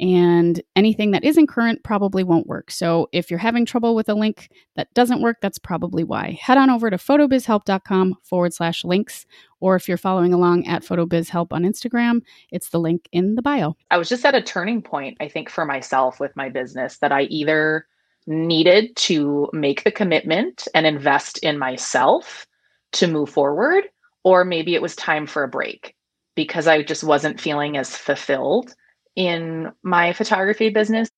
[0.00, 2.70] and anything that isn't current probably won't work.
[2.70, 6.38] So if you're having trouble with a link that doesn't work, that's probably why.
[6.40, 9.24] Head on over to photobizhelp.com forward slash links,
[9.60, 13.76] or if you're following along at photobizhelp on Instagram, it's the link in the bio.
[13.90, 17.12] I was just at a turning point, I think, for myself with my business that
[17.12, 17.86] I either
[18.26, 22.46] needed to make the commitment and invest in myself
[22.92, 23.84] to move forward,
[24.24, 25.94] or maybe it was time for a break
[26.34, 28.74] because I just wasn't feeling as fulfilled
[29.16, 31.08] in my photography business.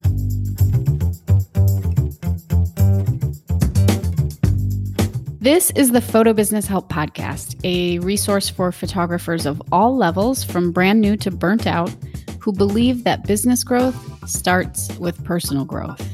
[5.47, 10.73] This is the Photo Business Help Podcast, a resource for photographers of all levels, from
[10.73, 11.89] brand new to burnt out,
[12.41, 16.05] who believe that business growth starts with personal growth.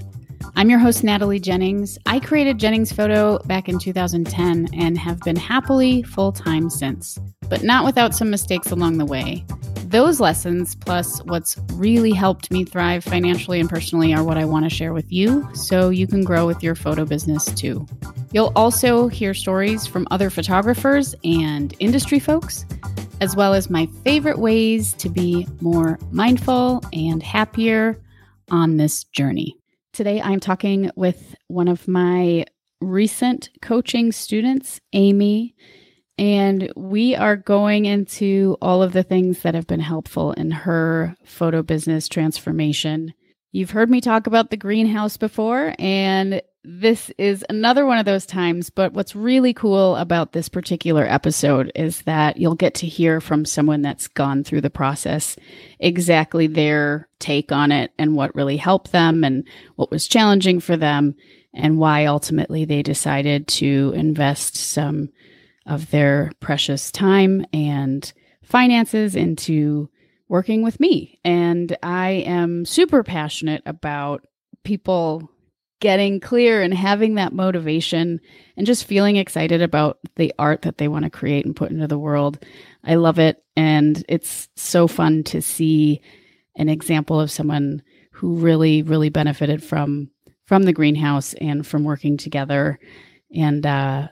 [0.55, 1.99] I'm your host, Natalie Jennings.
[2.05, 7.19] I created Jennings Photo back in 2010 and have been happily full time since,
[7.53, 9.45] but not without some mistakes along the way.
[9.85, 14.65] Those lessons, plus what's really helped me thrive financially and personally, are what I want
[14.65, 17.87] to share with you so you can grow with your photo business too.
[18.33, 22.65] You'll also hear stories from other photographers and industry folks,
[23.21, 28.01] as well as my favorite ways to be more mindful and happier
[28.51, 29.55] on this journey.
[29.93, 32.47] Today, I'm talking with one of my
[32.81, 35.55] recent coaching students, Amy.
[36.23, 41.17] And we are going into all of the things that have been helpful in her
[41.25, 43.13] photo business transformation.
[43.51, 48.25] You've heard me talk about the greenhouse before, and this is another one of those
[48.25, 48.71] times.
[48.71, 53.45] But what's really cool about this particular episode is that you'll get to hear from
[53.45, 55.35] someone that's gone through the process
[55.81, 59.43] exactly their take on it and what really helped them and
[59.75, 61.17] what was challenging for them
[61.53, 65.09] and why ultimately they decided to invest some
[65.67, 68.13] of their precious time and
[68.43, 69.89] finances into
[70.29, 71.19] working with me.
[71.25, 74.27] And I am super passionate about
[74.65, 75.29] people
[75.81, 78.21] getting clear and having that motivation
[78.57, 81.89] and just feeling excited about the art that they want to create and put into
[81.89, 82.39] the world.
[82.85, 83.43] I love it.
[83.57, 86.01] And it's so fun to see
[86.57, 90.11] an example of someone who really, really benefited from
[90.45, 92.79] from the greenhouse and from working together.
[93.35, 94.09] And uh,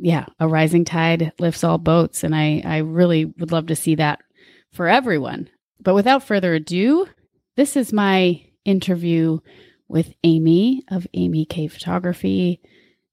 [0.00, 2.24] yeah, a rising tide lifts all boats.
[2.24, 4.20] And I, I really would love to see that
[4.72, 5.48] for everyone.
[5.80, 7.06] But without further ado,
[7.56, 9.38] this is my interview
[9.88, 12.60] with Amy of Amy K Photography.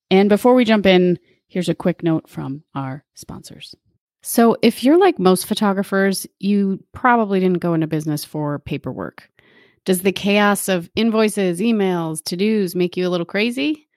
[0.09, 3.75] And before we jump in, here's a quick note from our sponsors.
[4.23, 9.29] So, if you're like most photographers, you probably didn't go into business for paperwork.
[9.85, 13.87] Does the chaos of invoices, emails, to dos make you a little crazy?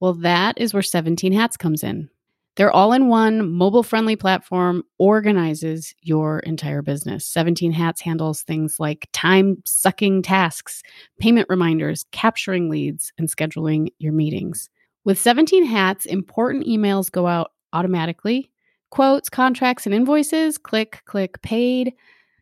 [0.00, 2.08] Well, that is where 17 Hats comes in.
[2.58, 7.24] Their all in one mobile friendly platform organizes your entire business.
[7.24, 10.82] 17 Hats handles things like time sucking tasks,
[11.20, 14.70] payment reminders, capturing leads, and scheduling your meetings.
[15.04, 18.50] With 17 Hats, important emails go out automatically.
[18.90, 21.92] Quotes, contracts, and invoices click, click, paid.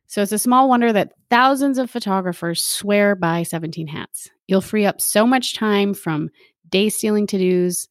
[0.07, 4.31] So it's a small wonder that thousands of photographers swear by 17 Hats.
[4.49, 6.31] You'll free up so much time from
[6.71, 7.87] day stealing to dos.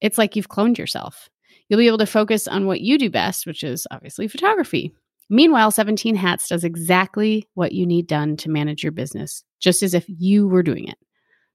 [0.00, 1.28] It's like you've cloned yourself.
[1.68, 4.92] You'll be able to focus on what you do best, which is obviously photography.
[5.28, 9.92] Meanwhile, 17 Hats does exactly what you need done to manage your business, just as
[9.92, 10.98] if you were doing it.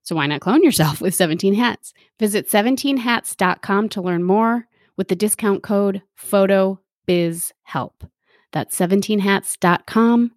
[0.04, 1.94] So why not clone yourself with 17 Hats?
[2.20, 4.68] Visit 17hats.com to learn more
[4.98, 8.10] with the discount code PHOTOBIZHELP.
[8.52, 10.32] That's 17hats.com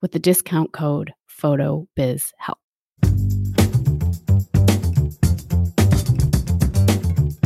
[0.00, 2.61] with the discount code PHOTOBIZHELP.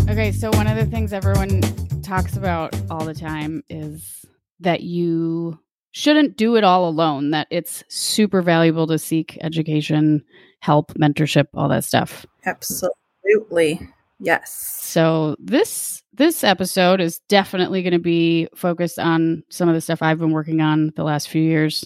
[0.09, 1.61] Okay, so one of the things everyone
[2.03, 4.25] talks about all the time is
[4.61, 5.59] that you
[5.91, 10.23] shouldn't do it all alone, that it's super valuable to seek education,
[10.61, 12.25] help, mentorship, all that stuff.
[12.45, 13.81] Absolutely.
[14.21, 14.53] Yes.
[14.81, 20.03] So this this episode is definitely going to be focused on some of the stuff
[20.03, 21.85] I've been working on the last few years.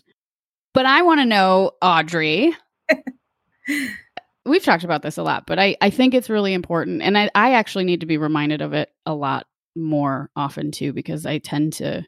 [0.74, 2.54] But I want to know, Audrey,
[4.46, 7.02] we've talked about this a lot, but I, I think it's really important.
[7.02, 9.46] And I, I actually need to be reminded of it a lot
[9.76, 12.04] more often too, because I tend to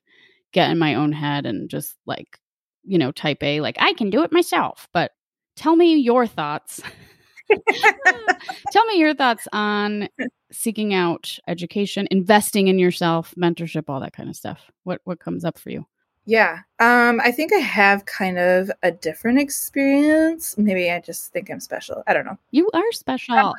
[0.52, 2.38] get in my own head and just like,
[2.84, 4.88] you know, type A, like, I can do it myself.
[4.92, 5.12] But
[5.56, 6.80] tell me your thoughts.
[8.72, 10.08] tell me your thoughts on
[10.50, 14.70] seeking out education, investing in yourself, mentorship, all that kind of stuff.
[14.84, 15.86] What what comes up for you?
[16.24, 16.60] Yeah.
[16.78, 20.56] Um, I think I have kind of a different experience.
[20.56, 22.02] Maybe I just think I'm special.
[22.06, 22.38] I don't know.
[22.52, 23.54] You are special.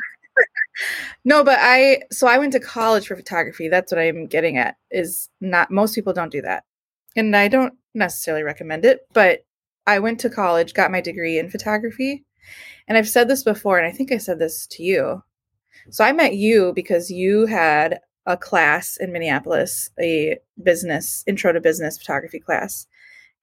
[1.26, 3.68] no, but I so I went to college for photography.
[3.68, 4.78] That's what I'm getting at.
[4.92, 6.64] Is not most people don't do that.
[7.16, 9.46] And I don't necessarily recommend it, but
[9.86, 12.24] I went to college, got my degree in photography.
[12.88, 15.24] And I've said this before, and I think I said this to you.
[15.90, 21.60] So I met you because you had a class in Minneapolis, a business intro to
[21.60, 22.88] business photography class.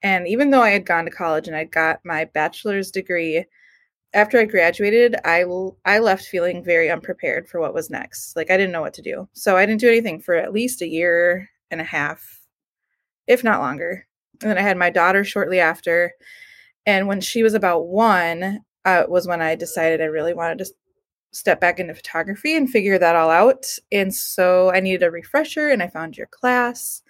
[0.03, 3.45] And even though I had gone to college and I got my bachelor's degree,
[4.13, 5.45] after I graduated, I
[5.85, 8.35] I left feeling very unprepared for what was next.
[8.35, 9.29] Like I didn't know what to do.
[9.35, 12.41] So I didn't do anything for at least a year and a half,
[13.27, 14.07] if not longer.
[14.41, 16.13] And then I had my daughter shortly after.
[16.87, 20.73] And when she was about one, uh, was when I decided I really wanted to
[21.33, 23.67] step back into photography and figure that all out.
[23.93, 27.03] And so I needed a refresher and I found your class.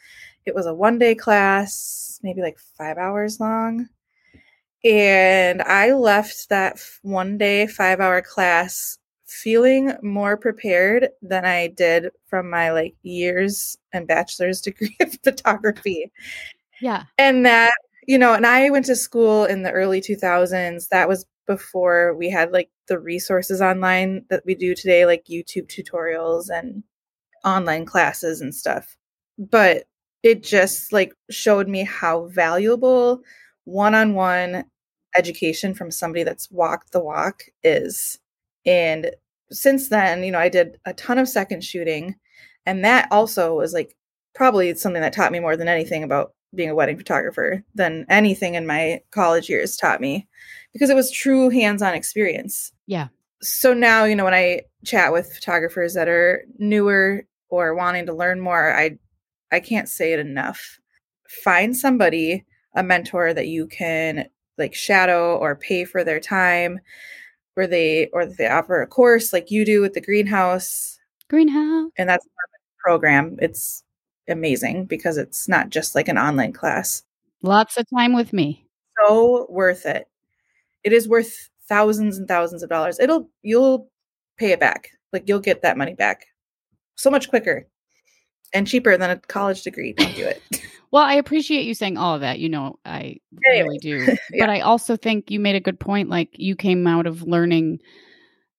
[0.47, 3.89] It was a one day class, maybe like five hours long.
[4.85, 12.11] And I left that one day, five hour class feeling more prepared than I did
[12.27, 16.11] from my like years and bachelor's degree of photography.
[16.81, 17.05] Yeah.
[17.19, 17.73] And that,
[18.07, 20.89] you know, and I went to school in the early 2000s.
[20.89, 25.67] That was before we had like the resources online that we do today, like YouTube
[25.67, 26.85] tutorials and
[27.45, 28.97] online classes and stuff.
[29.37, 29.89] But
[30.23, 33.23] it just like showed me how valuable
[33.65, 34.65] one-on-one
[35.19, 38.21] education from somebody that's walked the walk is.
[38.65, 39.11] And
[39.51, 42.15] since then, you know, I did a ton of second shooting
[42.65, 43.97] and that also was like
[44.37, 48.55] probably something that taught me more than anything about being a wedding photographer than anything
[48.55, 50.29] in my college years taught me
[50.73, 52.73] because it was true hands-on experience.
[52.87, 53.09] Yeah.
[53.43, 58.15] So now, you know, when I chat with photographers that are newer or wanting to
[58.15, 58.99] learn more, I
[59.53, 60.79] I can't say it enough.
[61.29, 62.45] Find somebody,
[62.75, 64.29] a mentor that you can
[64.59, 66.81] like shadow or pay for their time
[67.55, 70.99] where they or they offer a course like you do with the greenhouse.
[71.29, 71.91] Greenhouse.
[71.97, 72.27] And that's
[72.79, 73.37] program.
[73.41, 73.85] It's
[74.29, 77.03] amazing because it's not just like an online class.
[77.43, 78.67] Lots of time with me.
[79.05, 80.09] So worth it.
[80.85, 82.99] It is worth thousands and thousands of dollars.
[83.01, 83.89] It'll you'll
[84.39, 84.91] pay it back.
[85.13, 86.27] Like you'll get that money back
[86.97, 87.67] so much quicker
[88.53, 89.93] and cheaper than a college degree.
[89.93, 90.43] Don't do it.
[90.91, 92.39] well, I appreciate you saying all of that.
[92.39, 93.17] You know, I
[93.47, 93.63] anyway.
[93.63, 93.97] really do.
[94.33, 94.47] yeah.
[94.47, 96.09] But I also think you made a good point.
[96.09, 97.81] Like you came out of learning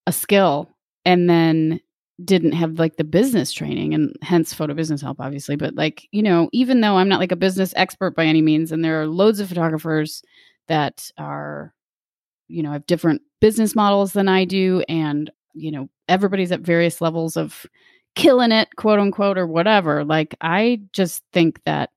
[0.08, 0.70] a skill
[1.06, 1.80] and then
[2.24, 6.22] didn't have like the business training and hence photo business help obviously but like you
[6.22, 9.08] know even though i'm not like a business expert by any means and there are
[9.08, 10.22] loads of photographers
[10.68, 11.74] that are
[12.52, 17.02] you know have different business models than i do and you know everybody's at various
[17.02, 17.66] levels of
[18.16, 21.90] killing it quote unquote or whatever like i just think that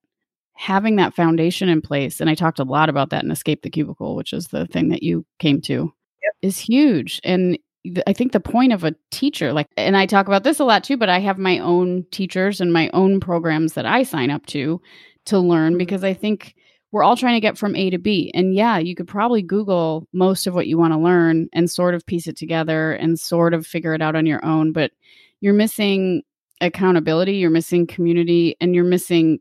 [0.56, 3.70] having that foundation in place and i talked a lot about that in escape the
[3.70, 5.92] cubicle which is the thing that you came to
[6.22, 6.32] yep.
[6.42, 7.58] is huge and
[8.06, 10.84] I think the point of a teacher, like, and I talk about this a lot
[10.84, 14.46] too, but I have my own teachers and my own programs that I sign up
[14.46, 14.80] to
[15.26, 15.78] to learn mm-hmm.
[15.78, 16.54] because I think
[16.94, 18.30] we're all trying to get from A to B.
[18.34, 21.92] And yeah, you could probably Google most of what you want to learn and sort
[21.92, 24.92] of piece it together and sort of figure it out on your own, but
[25.40, 26.22] you're missing
[26.60, 29.40] accountability, you're missing community, and you're missing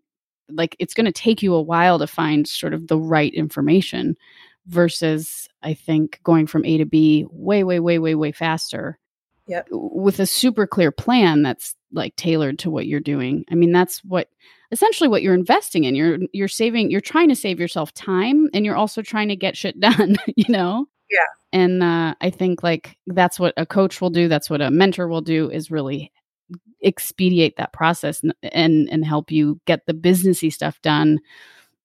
[0.50, 4.18] like it's going to take you a while to find sort of the right information
[4.66, 8.98] versus I think going from A to B way, way, way, way, way faster.
[9.46, 9.68] Yep.
[9.70, 13.46] With a super clear plan that's like tailored to what you're doing.
[13.52, 14.30] I mean, that's what
[14.74, 15.96] essentially what you're investing in.
[15.96, 19.56] You're you're saving, you're trying to save yourself time and you're also trying to get
[19.56, 20.88] shit done, you know?
[21.10, 21.20] Yeah.
[21.54, 25.08] And uh, I think like that's what a coach will do, that's what a mentor
[25.08, 26.12] will do is really
[26.84, 31.20] expedite that process and and, and help you get the businessy stuff done,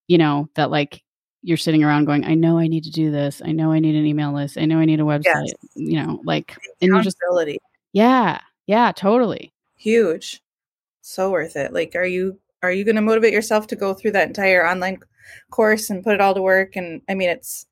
[0.08, 1.04] you know, that like
[1.42, 3.40] you're sitting around going, I know I need to do this.
[3.44, 4.58] I know I need an email list.
[4.58, 5.46] I know I need a website.
[5.46, 5.52] Yes.
[5.76, 7.18] You know, like and you just
[7.92, 8.40] Yeah.
[8.66, 9.52] Yeah, totally.
[9.76, 10.42] Huge.
[11.02, 11.72] So worth it.
[11.72, 14.98] Like are you are you going to motivate yourself to go through that entire online
[15.50, 17.66] course and put it all to work and I mean it's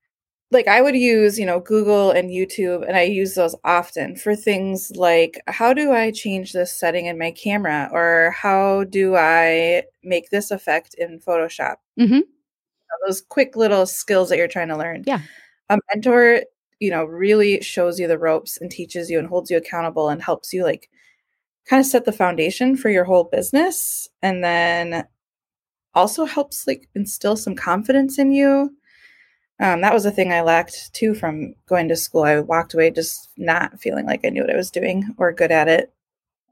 [0.53, 4.37] like I would use, you know, Google and YouTube and I use those often for
[4.37, 9.83] things like how do I change this setting in my camera or how do I
[10.05, 11.77] make this effect in Photoshop?
[11.99, 12.21] mm-hmm.
[13.07, 15.03] those quick little skills that you're trying to learn.
[15.07, 15.21] Yeah.
[15.69, 16.43] A mentor,
[16.79, 20.23] you know, really shows you the ropes and teaches you and holds you accountable and
[20.23, 20.89] helps you like
[21.69, 25.07] kind of set the foundation for your whole business and then
[25.95, 28.75] also helps like instill some confidence in you.
[29.59, 32.25] Um, that was a thing I lacked too from going to school.
[32.25, 35.51] I walked away just not feeling like I knew what I was doing or good
[35.51, 35.93] at it.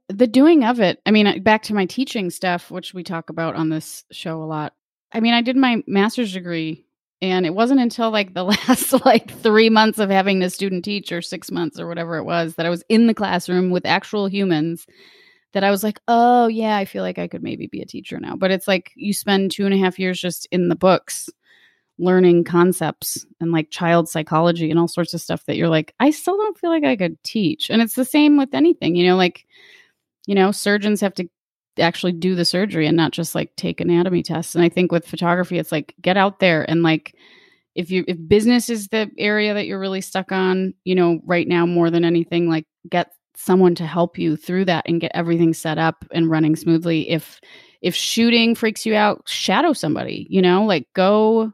[0.08, 3.56] The doing of it, I mean, back to my teaching stuff, which we talk about
[3.56, 4.74] on this show a lot.
[5.12, 6.86] I mean, I did my master's degree
[7.30, 11.12] and it wasn't until like the last like 3 months of having a student teach
[11.12, 14.26] or 6 months or whatever it was that I was in the classroom with actual
[14.26, 14.86] humans
[15.52, 18.18] that I was like, oh yeah, I feel like I could maybe be a teacher
[18.20, 18.36] now.
[18.36, 21.30] But it's like you spend two and a half years just in the books
[21.98, 26.10] learning concepts and like child psychology and all sorts of stuff that you're like, I
[26.10, 27.70] still don't feel like I could teach.
[27.70, 29.46] And it's the same with anything, you know, like,
[30.26, 31.28] you know, surgeons have to
[31.78, 34.54] actually do the surgery and not just like take anatomy tests.
[34.54, 37.14] And I think with photography, it's like get out there and like
[37.74, 41.48] if you if business is the area that you're really stuck on, you know, right
[41.48, 45.52] now more than anything, like get someone to help you through that and get everything
[45.52, 47.40] set up and running smoothly if
[47.82, 51.52] if shooting freaks you out shadow somebody you know like go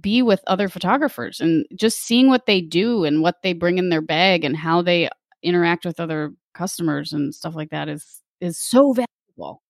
[0.00, 3.88] be with other photographers and just seeing what they do and what they bring in
[3.88, 5.08] their bag and how they
[5.42, 8.94] interact with other customers and stuff like that is is so
[9.40, 9.62] valuable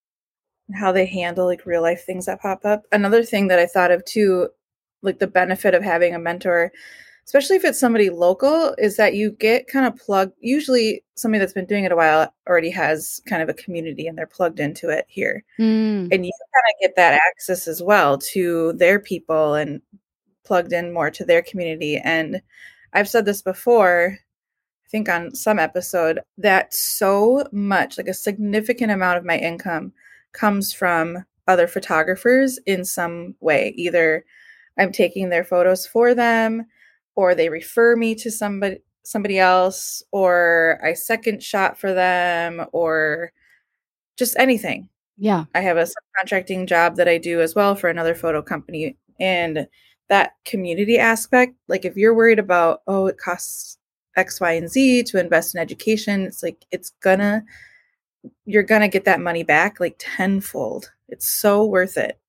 [0.75, 3.91] how they handle like real life things that pop up another thing that i thought
[3.91, 4.49] of too
[5.03, 6.71] like the benefit of having a mentor
[7.27, 10.33] especially if it's somebody local, is that you get kind of plugged.
[10.41, 14.19] Usually, somebody that's been doing it a while already has kind of a community and
[14.19, 15.45] they're plugged into it here.
[15.61, 16.09] Mm.
[16.12, 19.81] And you kind of get that access as well to their people and
[20.45, 21.99] plugged in more to their community.
[21.99, 22.43] And
[22.93, 24.19] I've said this before,
[24.90, 29.92] think on some episode, that so much, like a significant amount of my income
[30.32, 33.75] comes from other photographers in some way.
[33.76, 34.25] Either
[34.78, 36.66] I'm taking their photos for them,
[37.14, 43.32] or they refer me to somebody somebody else or I second shot for them or
[44.16, 44.88] just anything.
[45.16, 45.47] Yeah.
[45.54, 49.66] I have a subcontracting job that I do as well for another photo company and
[50.09, 53.78] that community aspect like if you're worried about oh it costs
[54.17, 57.45] x y and z to invest in education it's like it's gonna
[58.45, 62.21] you're gonna get that money back like tenfold it's so worth it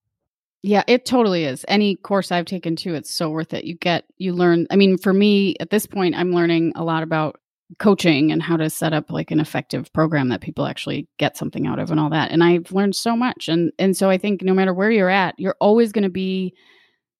[0.64, 1.64] yeah, it totally is.
[1.66, 3.64] Any course I've taken too, it's so worth it.
[3.64, 4.68] You get, you learn.
[4.70, 7.40] I mean, for me at this point, I'm learning a lot about
[7.78, 11.66] coaching and how to set up like an effective program that people actually get something
[11.66, 12.30] out of and all that.
[12.30, 13.48] And I've learned so much.
[13.48, 16.54] And and so I think no matter where you're at, you're always going to be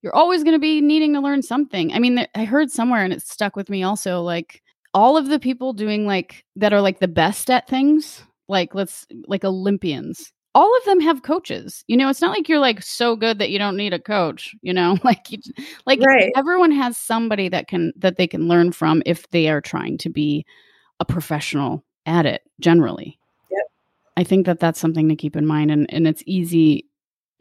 [0.03, 1.93] you're always going to be needing to learn something.
[1.93, 4.63] I mean, I heard somewhere and it stuck with me also like
[4.95, 9.07] all of the people doing like that are like the best at things, like let's
[9.27, 11.85] like Olympians all of them have coaches.
[11.87, 14.55] You know, it's not like you're like so good that you don't need a coach,
[14.63, 14.99] you know?
[15.05, 15.39] Like you,
[15.87, 16.33] like right.
[16.37, 20.11] everyone has somebody that can that they can learn from if they are trying to
[20.11, 20.47] be
[21.01, 23.19] a professional at it generally.
[23.51, 23.63] Yep.
[24.17, 26.87] I think that that's something to keep in mind and and it's easy,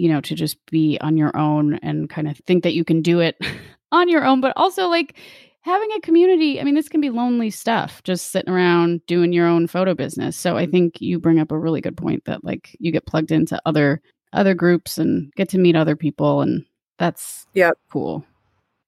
[0.01, 3.03] you know, to just be on your own and kind of think that you can
[3.03, 3.37] do it
[3.91, 5.15] on your own, but also like
[5.61, 9.45] having a community, I mean, this can be lonely stuff, just sitting around doing your
[9.45, 10.35] own photo business.
[10.35, 13.31] So I think you bring up a really good point that like you get plugged
[13.31, 14.01] into other
[14.33, 16.65] other groups and get to meet other people and
[16.97, 18.25] that's yeah cool.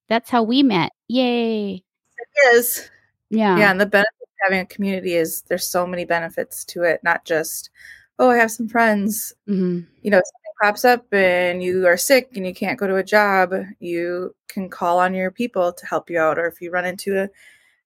[0.10, 0.94] That's how we met.
[1.10, 1.76] Yay.
[1.76, 2.90] It is.
[3.30, 3.56] Yeah.
[3.60, 3.70] Yeah.
[3.70, 7.24] And the benefit of having a community is there's so many benefits to it, not
[7.24, 7.70] just,
[8.18, 9.32] oh, I have some friends.
[9.48, 9.82] Mm-hmm.
[10.02, 10.22] You know,
[10.64, 14.70] pops up and you are sick and you can't go to a job, you can
[14.70, 16.40] call on your people to help you out.
[16.40, 17.30] Or if you run into a,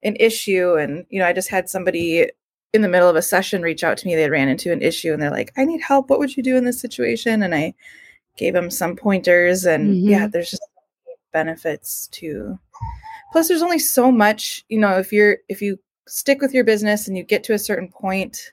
[0.04, 2.30] an issue, and you know, I just had somebody
[2.74, 4.16] in the middle of a session reach out to me.
[4.16, 6.10] They ran into an issue and they're like, "I need help.
[6.10, 7.74] What would you do in this situation?" And I
[8.38, 9.66] gave them some pointers.
[9.66, 10.10] And mm-hmm.
[10.10, 10.62] yeah, there's just
[11.34, 12.60] benefits to.
[13.32, 14.64] Plus, there's only so much.
[14.70, 17.60] You know, if you're if you stick with your business and you get to a
[17.60, 18.52] certain point,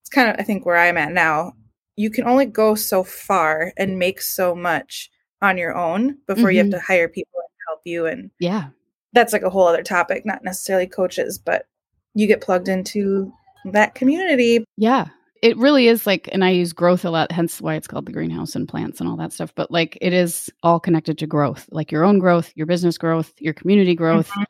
[0.00, 1.52] it's kind of I think where I'm at now
[1.96, 5.10] you can only go so far and make so much
[5.42, 6.50] on your own before mm-hmm.
[6.50, 6.78] you have mm-hmm.
[6.78, 8.68] to hire people to help you and yeah
[9.12, 11.66] that's like a whole other topic not necessarily coaches but
[12.14, 13.32] you get plugged into
[13.66, 15.06] that community yeah
[15.42, 18.12] it really is like and i use growth a lot hence why it's called the
[18.12, 21.66] greenhouse and plants and all that stuff but like it is all connected to growth
[21.70, 24.42] like your own growth your business growth your community growth mm-hmm.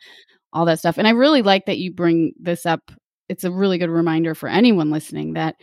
[0.52, 2.92] all that stuff and i really like that you bring this up
[3.28, 5.56] it's a really good reminder for anyone listening that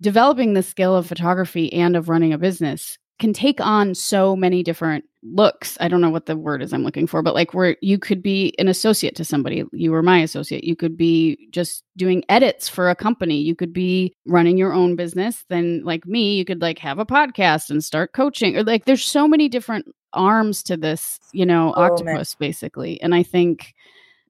[0.00, 4.62] developing the skill of photography and of running a business can take on so many
[4.62, 5.78] different looks.
[5.80, 8.22] I don't know what the word is I'm looking for, but like where you could
[8.22, 10.64] be an associate to somebody, you were my associate.
[10.64, 13.40] You could be just doing edits for a company.
[13.40, 15.44] You could be running your own business.
[15.48, 18.56] Then like me, you could like have a podcast and start coaching.
[18.56, 22.48] Or like there's so many different arms to this, you know, oh, octopus man.
[22.48, 23.00] basically.
[23.00, 23.74] And I think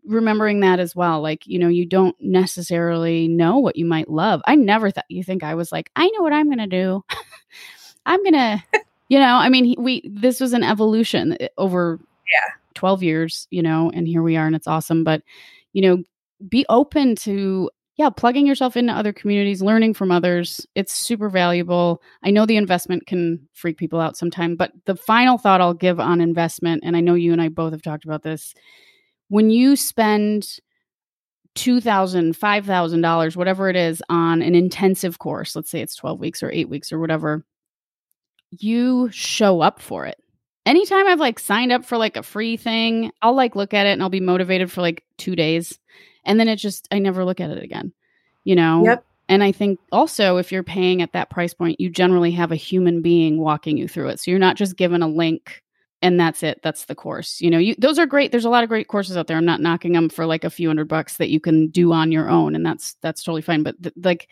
[0.06, 4.42] remembering that as well like you know you don't necessarily know what you might love.
[4.46, 7.04] I never thought you think i was like i know what i'm gonna do.
[8.06, 8.62] I'm gonna
[9.08, 12.54] you know i mean we this was an evolution eh, over yeah.
[12.74, 15.22] 12 years you know and here we are and it's awesome but
[15.72, 16.02] you know
[16.48, 22.02] be open to yeah, plugging yourself into other communities, learning from others, it's super valuable.
[22.24, 26.00] I know the investment can freak people out sometime, but the final thought I'll give
[26.00, 28.52] on investment, and I know you and I both have talked about this,
[29.28, 30.58] when you spend
[31.54, 36.50] $2,000, $5,000, whatever it is, on an intensive course, let's say it's 12 weeks or
[36.50, 37.44] eight weeks or whatever,
[38.50, 40.18] you show up for it.
[40.66, 43.90] Anytime I've like signed up for like a free thing, I'll like look at it
[43.90, 45.78] and I'll be motivated for like two days.
[46.24, 47.92] And then it just, I never look at it again,
[48.44, 48.84] you know?
[48.84, 49.04] Yep.
[49.28, 52.56] And I think also if you're paying at that price point, you generally have a
[52.56, 54.20] human being walking you through it.
[54.20, 55.62] So you're not just given a link
[56.04, 56.60] and that's it.
[56.62, 57.40] That's the course.
[57.40, 58.30] You know, you those are great.
[58.30, 59.36] There's a lot of great courses out there.
[59.38, 62.12] I'm not knocking them for like a few hundred bucks that you can do on
[62.12, 63.62] your own, and that's that's totally fine.
[63.64, 64.28] But th- like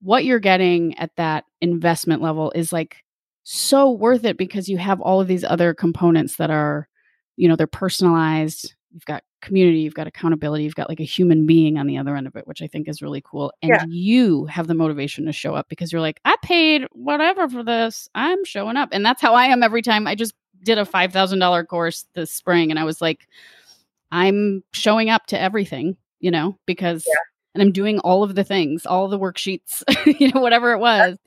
[0.00, 2.96] what you're getting at that investment level is like
[3.44, 6.88] so worth it because you have all of these other components that are,
[7.36, 8.74] you know, they're personalized.
[8.90, 12.14] You've got community, you've got accountability, you've got like a human being on the other
[12.14, 13.52] end of it, which I think is really cool.
[13.62, 13.84] And Yeah.
[13.88, 18.08] you have the motivation to show up because you're like, I paid whatever for this.
[18.14, 18.90] I'm showing up.
[18.92, 20.06] And that's how I am every time.
[20.06, 23.26] I just did a $5,000 course this spring and I was like,
[24.10, 27.06] I'm showing up to everything, you know, because,
[27.54, 29.82] and I'm doing all of the things, all the worksheets,
[30.20, 31.18] you know, whatever it was,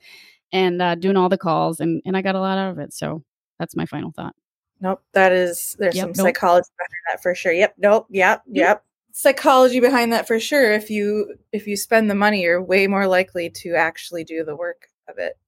[0.52, 1.80] and uh, doing all the calls.
[1.80, 2.92] And, and I got a lot out of it.
[2.92, 3.24] So
[3.58, 4.34] that's my final thought.
[4.80, 5.02] Nope.
[5.12, 6.26] That is there's Yep, some nope.
[6.34, 7.52] psychology behind that for sure.
[7.52, 7.74] Yep.
[7.78, 8.06] Nope.
[8.10, 8.42] Yep.
[8.46, 8.84] Yep.
[9.12, 10.72] Psychology behind that for sure.
[10.72, 14.54] If you if you spend the money, you're way more likely to actually do the
[14.54, 15.38] work of it.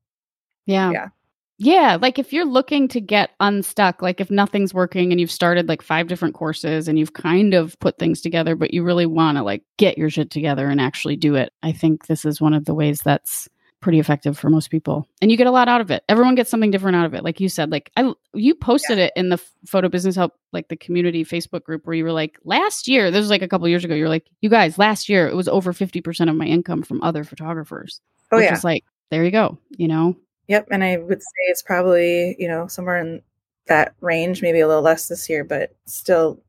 [0.64, 0.90] Yeah.
[0.90, 1.08] Yeah.
[1.58, 1.98] Yeah.
[2.00, 5.82] Like if you're looking to get unstuck, like if nothing's working and you've started like
[5.82, 9.42] five different courses and you've kind of put things together, but you really want to
[9.42, 12.64] like get your shit together and actually do it, I think this is one of
[12.64, 13.48] the ways that's
[13.80, 15.06] pretty effective for most people.
[15.20, 16.04] And you get a lot out of it.
[16.08, 17.24] Everyone gets something different out of it.
[17.24, 20.76] Like you said, like I you posted it in the photo business help like the
[20.76, 23.84] community Facebook group where you were like last year, this was like a couple years
[23.84, 27.02] ago, you're like, you guys, last year it was over 50% of my income from
[27.02, 28.00] other photographers.
[28.30, 28.54] Oh which yeah.
[28.54, 30.16] is like, there you go, you know?
[30.48, 30.68] Yep.
[30.70, 33.22] And I would say it's probably, you know, somewhere in
[33.66, 36.42] that range, maybe a little less this year, but still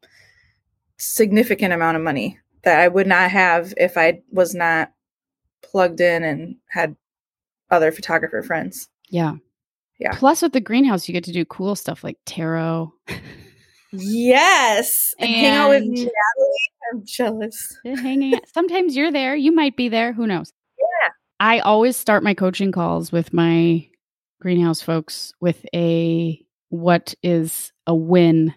[0.98, 4.92] significant amount of money that I would not have if I was not
[5.62, 6.96] plugged in and had
[7.72, 8.90] other photographer friends.
[9.10, 9.36] Yeah.
[10.00, 10.12] Yeah.
[10.14, 12.94] Plus, with the greenhouse, you get to do cool stuff like tarot.
[13.92, 15.14] Yes.
[15.20, 16.12] And hang out with And- Natalie.
[16.94, 17.78] I'm jealous.
[17.84, 18.44] hanging out.
[18.54, 19.36] Sometimes you're there.
[19.36, 20.14] You might be there.
[20.14, 20.54] Who knows?
[21.40, 23.88] I always start my coaching calls with my
[24.42, 28.54] greenhouse folks with a what is a win?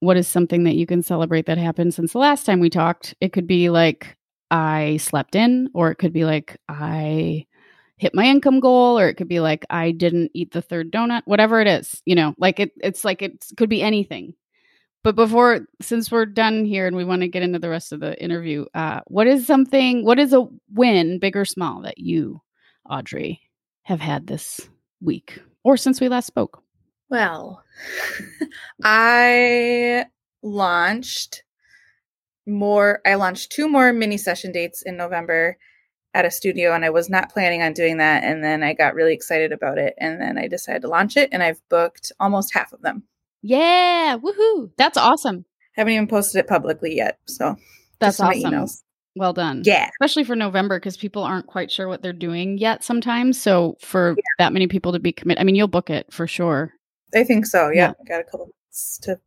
[0.00, 3.14] What is something that you can celebrate that happened since the last time we talked?
[3.20, 4.16] It could be like
[4.50, 7.46] I slept in, or it could be like I
[7.98, 11.22] hit my income goal, or it could be like I didn't eat the third donut,
[11.26, 14.34] whatever it is, you know, like it, it's like it could be anything.
[15.04, 18.00] But before, since we're done here and we want to get into the rest of
[18.00, 22.42] the interview, uh, what is something, what is a win, big or small, that you,
[22.88, 23.40] Audrey,
[23.82, 24.60] have had this
[25.00, 26.62] week or since we last spoke?
[27.10, 27.62] Well,
[28.82, 30.06] I
[30.42, 31.44] launched
[32.46, 35.58] more, I launched two more mini session dates in November
[36.14, 38.24] at a studio, and I was not planning on doing that.
[38.24, 39.94] And then I got really excited about it.
[39.98, 43.04] And then I decided to launch it, and I've booked almost half of them.
[43.48, 44.70] Yeah, woohoo!
[44.76, 45.44] That's awesome.
[45.76, 47.18] I Haven't even posted it publicly yet.
[47.26, 47.56] So
[47.98, 48.84] That's just in my awesome.
[49.16, 49.62] Well done.
[49.64, 49.88] Yeah.
[50.00, 53.40] especially for November because people aren't quite sure what they're doing yet sometimes.
[53.40, 56.72] So for that many people to be committed, I mean, you'll book it for sure.
[57.14, 57.70] I think so.
[57.70, 57.94] Yeah.
[57.98, 58.04] Yeah.
[58.16, 59.18] Got a couple months to,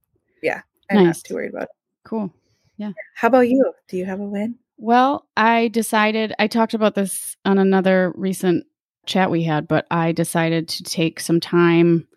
[0.43, 0.61] yeah.
[0.89, 1.05] I'm Nice.
[1.17, 1.69] not too worried about it.
[2.05, 2.31] Cool.
[2.77, 2.91] Yeah.
[3.15, 3.73] How about you?
[3.89, 4.55] Do you have a win?
[4.77, 8.65] Well, I decided, I talked about this on another recent
[9.07, 12.07] chat we had, but I decided to take some time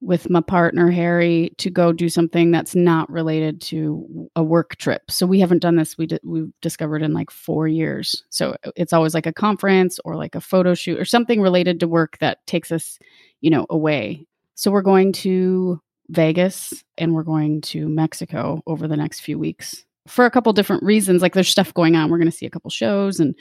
[0.00, 5.10] with my partner, Harry, to go do something that's not related to a work trip.
[5.10, 5.98] So we haven't done this.
[5.98, 8.22] We did, we've discovered in like four years.
[8.30, 11.88] So it's always like a conference or like a photo shoot or something related to
[11.88, 12.98] work that takes us,
[13.40, 14.24] you know, away.
[14.54, 15.80] So we're going to
[16.10, 20.82] Vegas and we're going to Mexico over the next few weeks for a couple different
[20.84, 21.22] reasons.
[21.22, 22.08] Like there's stuff going on.
[22.08, 23.34] We're going to see a couple shows and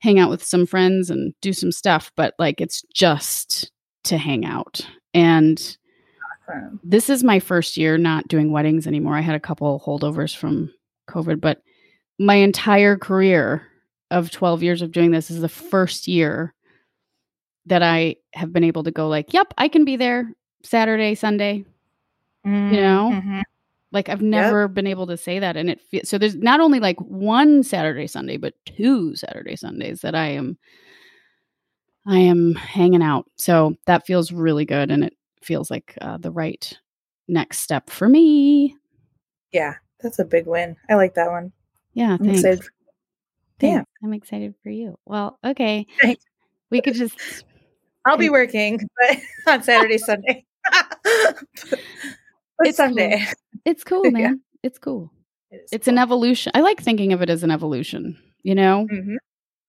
[0.00, 3.70] hang out with some friends and do some stuff, but like it's just
[4.04, 4.86] to hang out.
[5.16, 5.76] And
[6.48, 9.16] Um, this is my first year not doing weddings anymore.
[9.16, 10.72] I had a couple holdovers from
[11.08, 11.60] COVID, but
[12.20, 13.66] my entire career
[14.12, 16.54] of 12 years of doing this is the first year
[17.66, 21.64] that I have been able to go like, yep, I can be there Saturday, Sunday.
[22.72, 23.10] You know?
[23.12, 23.42] mhm.
[23.90, 26.78] Like I've never been able to say that and it fe- so there's not only
[26.78, 30.58] like one Saturday Sunday but two Saturday Sundays that I am
[32.06, 33.26] I am hanging out.
[33.36, 36.72] So that feels really good and it feels like uh, the right
[37.28, 38.76] next step for me.
[39.52, 40.76] Yeah, that's a big win.
[40.88, 41.52] I like that one.
[41.94, 42.40] Yeah, I'm thanks.
[42.40, 42.64] excited.
[43.58, 43.84] Damn.
[44.04, 44.98] I'm excited for you.
[45.06, 45.86] Well, okay.
[46.00, 46.24] Thanks.
[46.70, 47.44] We could just
[48.04, 49.18] I'll be working, but
[49.52, 50.44] on Saturday, Sunday.
[50.70, 53.24] but It's Sunday.
[53.64, 54.10] it's cool, Yeah.
[54.10, 54.40] man.
[54.62, 55.10] It's cool.
[55.50, 56.52] It It's an evolution.
[56.54, 58.86] I like thinking of it as an evolution, you know?
[58.92, 59.16] Mhm.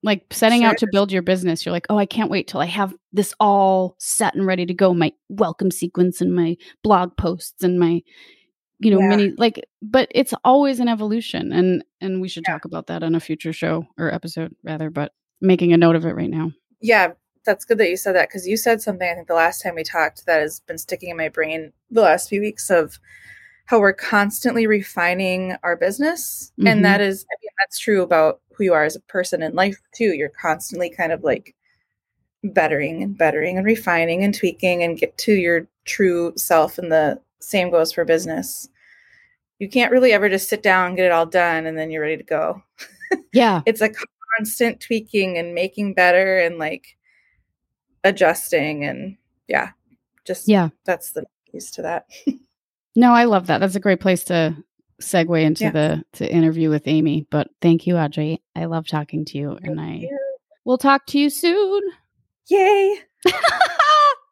[0.04, 2.66] Like setting out to build your business, you're like, oh, I can't wait till I
[2.68, 4.94] have this all set and ready to go.
[4.94, 8.02] My welcome sequence and my blog posts and my,
[8.80, 9.08] you know, Yeah.
[9.10, 11.52] mini like, but it's always an evolution.
[11.52, 12.54] And and we should Yeah.
[12.54, 16.06] talk about that on a future show or episode rather, but making a note of
[16.06, 16.52] it right now.
[16.80, 19.64] Yeah, that's good that you said that because you said something I think the last
[19.64, 23.00] time we talked that has been sticking in my brain the last few weeks of
[23.66, 26.52] how we're constantly refining our business.
[26.60, 26.70] Mhm.
[26.70, 29.54] And that is, I mean, that's true about who you are as a person in
[29.56, 30.14] life too.
[30.14, 31.56] You're constantly kind of like
[32.44, 36.78] bettering and bettering and refining and tweaking and get to your true self.
[36.78, 38.68] And the same goes for business.
[39.60, 42.02] You can't really ever just sit down and get it all done and then you're
[42.02, 42.62] ready to go.
[43.34, 43.62] Yeah.
[43.66, 43.90] It's a
[44.38, 46.98] constant tweaking and making better and like
[48.04, 49.18] adjusting and
[49.48, 49.72] yeah,
[50.26, 50.70] just Yeah.
[50.86, 52.06] that's the piece to that.
[53.00, 53.60] No, I love that.
[53.60, 54.58] That's a great place to
[55.02, 55.72] segue into Yeah.
[55.72, 57.28] the to interview with Amy.
[57.30, 58.42] But thank you, Audrey.
[58.56, 60.08] I love talking to you, and I
[60.66, 61.82] will talk to you soon.
[62.50, 63.00] Yay!
[63.28, 63.36] okay.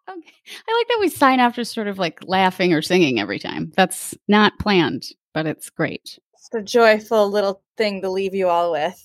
[0.07, 3.71] I like that we sign after sort of like laughing or singing every time.
[3.75, 6.17] That's not planned, but it's great.
[6.33, 9.03] It's a joyful little thing to leave you all with.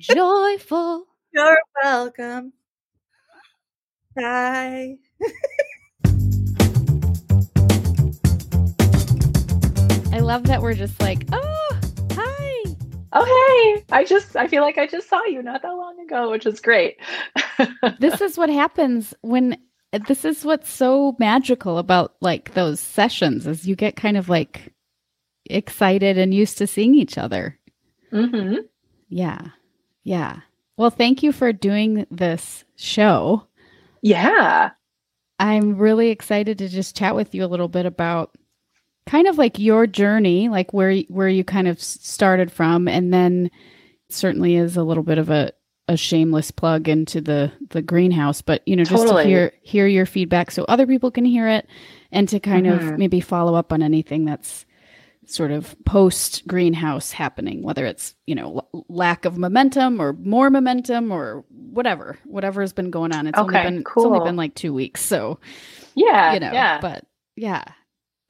[0.00, 1.06] Joyful.
[1.32, 2.52] You're welcome.
[4.14, 4.96] Bye.
[10.16, 11.80] I love that we're just like, oh,
[12.12, 12.74] hi.
[13.12, 16.30] Oh, hey, I just, I feel like I just saw you not that long ago,
[16.30, 16.96] which is great.
[18.00, 19.58] This is what happens when
[20.08, 24.72] this is what's so magical about like those sessions is you get kind of like
[25.50, 27.58] excited and used to seeing each other.
[28.10, 28.54] hmm
[29.10, 29.40] Yeah.
[30.02, 30.40] Yeah.
[30.78, 33.46] Well, thank you for doing this show.
[34.00, 34.70] Yeah.
[35.38, 38.34] I'm really excited to just chat with you a little bit about
[39.06, 43.50] kind of like your journey, like where where you kind of started from and then
[44.10, 45.52] certainly is a little bit of a
[45.88, 49.22] a shameless plug into the the greenhouse, but you know, just Totally.
[49.24, 51.68] to hear hear your feedback so other people can hear it
[52.10, 52.98] and to kind of Mhm.
[52.98, 54.64] maybe follow up on anything that's
[55.28, 60.50] sort of post greenhouse happening whether it's you know l- lack of momentum or more
[60.50, 64.36] momentum or whatever whatever has been going on it's Okay, only been it's only been
[64.36, 65.40] like 2 weeks so
[65.96, 66.32] Yeah.
[66.34, 66.80] you know yeah.
[66.80, 67.64] but yeah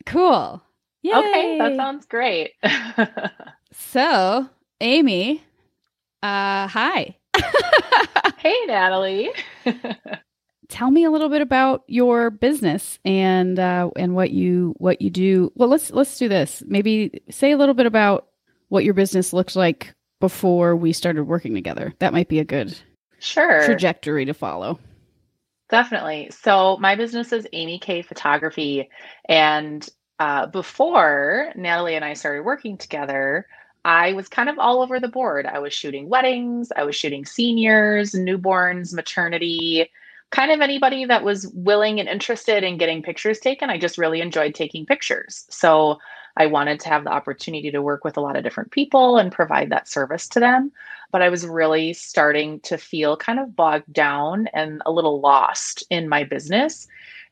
[0.07, 0.63] cool
[1.15, 1.59] Okay.
[1.59, 2.53] That sounds great.
[3.73, 4.49] so
[4.81, 5.43] amy
[6.23, 7.17] uh hi
[8.39, 9.31] hey, Natalie.
[10.69, 15.11] tell me a little bit about your business and uh and what you what you
[15.11, 18.27] do well let's let's do this maybe say a little bit about
[18.69, 22.77] what your business looks like before we started working together that might be a good
[23.21, 23.65] sure.
[23.65, 24.79] trajectory to follow
[25.69, 26.31] Definitely.
[26.31, 28.89] So my business is Amy K Photography,
[29.29, 29.85] and
[30.19, 33.47] uh, before Natalie and I started working together,
[33.85, 35.47] I was kind of all over the board.
[35.47, 39.91] I was shooting weddings, I was shooting seniors, newborns, maternity,
[40.31, 43.71] kind of anybody that was willing and interested in getting pictures taken.
[43.71, 45.45] I just really enjoyed taking pictures.
[45.51, 45.99] So
[46.37, 49.31] I wanted to have the opportunity to work with a lot of different people and
[49.31, 50.73] provide that service to them
[51.13, 55.85] but I was really starting to feel kind of bogged down and a little lost
[55.91, 56.89] in my business.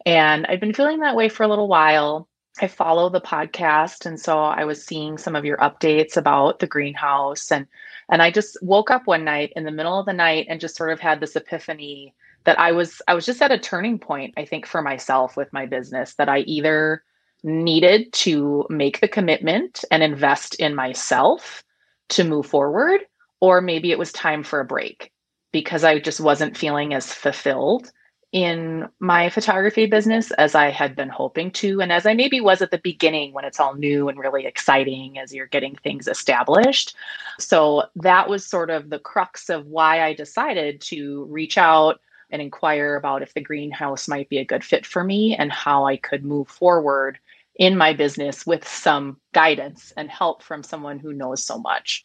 [0.06, 2.28] And I've been feeling that way for a little while.
[2.60, 6.68] I follow the podcast and so I was seeing some of your updates about the
[6.68, 7.66] greenhouse and
[8.08, 10.76] and I just woke up one night in the middle of the night and just
[10.76, 12.14] sort of had this epiphany
[12.44, 15.52] that I was I was just at a turning point I think for myself with
[15.52, 17.02] my business that I either
[17.42, 21.64] needed to make the commitment and invest in myself
[22.10, 23.00] to move forward
[23.40, 25.10] or maybe it was time for a break
[25.52, 27.90] because I just wasn't feeling as fulfilled
[28.34, 32.60] in my photography business as I had been hoping to, and as I maybe was
[32.62, 36.96] at the beginning when it's all new and really exciting as you're getting things established.
[37.38, 42.42] So that was sort of the crux of why I decided to reach out and
[42.42, 45.96] inquire about if the greenhouse might be a good fit for me and how I
[45.96, 47.20] could move forward
[47.54, 52.04] in my business with some guidance and help from someone who knows so much.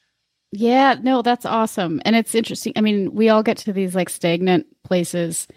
[0.51, 2.03] Yeah, no, that's awesome.
[2.05, 2.73] And it's interesting.
[2.75, 5.47] I mean, we all get to these like stagnant places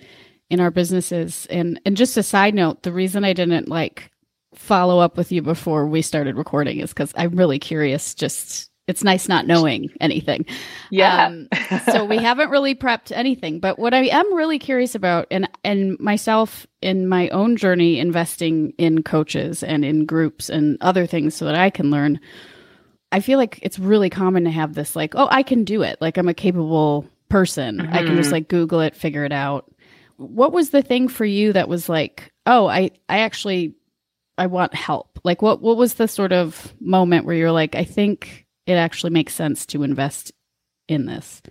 [0.52, 1.46] in our businesses.
[1.50, 4.10] And and just a side note, the reason I didn't like
[4.54, 9.02] follow up with you before we started recording is cuz I'm really curious just it's
[9.02, 10.44] nice not knowing anything.
[10.90, 11.26] Yeah.
[11.26, 11.48] Um,
[11.90, 15.98] so we haven't really prepped anything, but what I am really curious about and and
[15.98, 21.46] myself in my own journey investing in coaches and in groups and other things so
[21.46, 22.20] that I can learn
[23.10, 25.98] I feel like it's really common to have this like, oh, I can do it.
[26.00, 27.78] Like I'm a capable person.
[27.78, 27.94] Mm-hmm.
[27.94, 28.34] I can just mm-hmm.
[28.34, 29.71] like Google it, figure it out.
[30.22, 33.74] What was the thing for you that was like, oh, I I actually
[34.38, 35.18] I want help?
[35.24, 39.10] Like what what was the sort of moment where you're like, I think it actually
[39.10, 40.32] makes sense to invest
[40.88, 41.42] in this?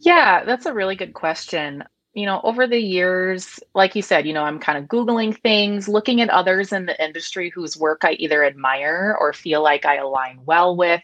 [0.00, 1.84] Yeah, that's a really good question.
[2.12, 5.88] You know, over the years, like you said, you know, I'm kind of Googling things,
[5.88, 9.96] looking at others in the industry whose work I either admire or feel like I
[9.96, 11.02] align well with,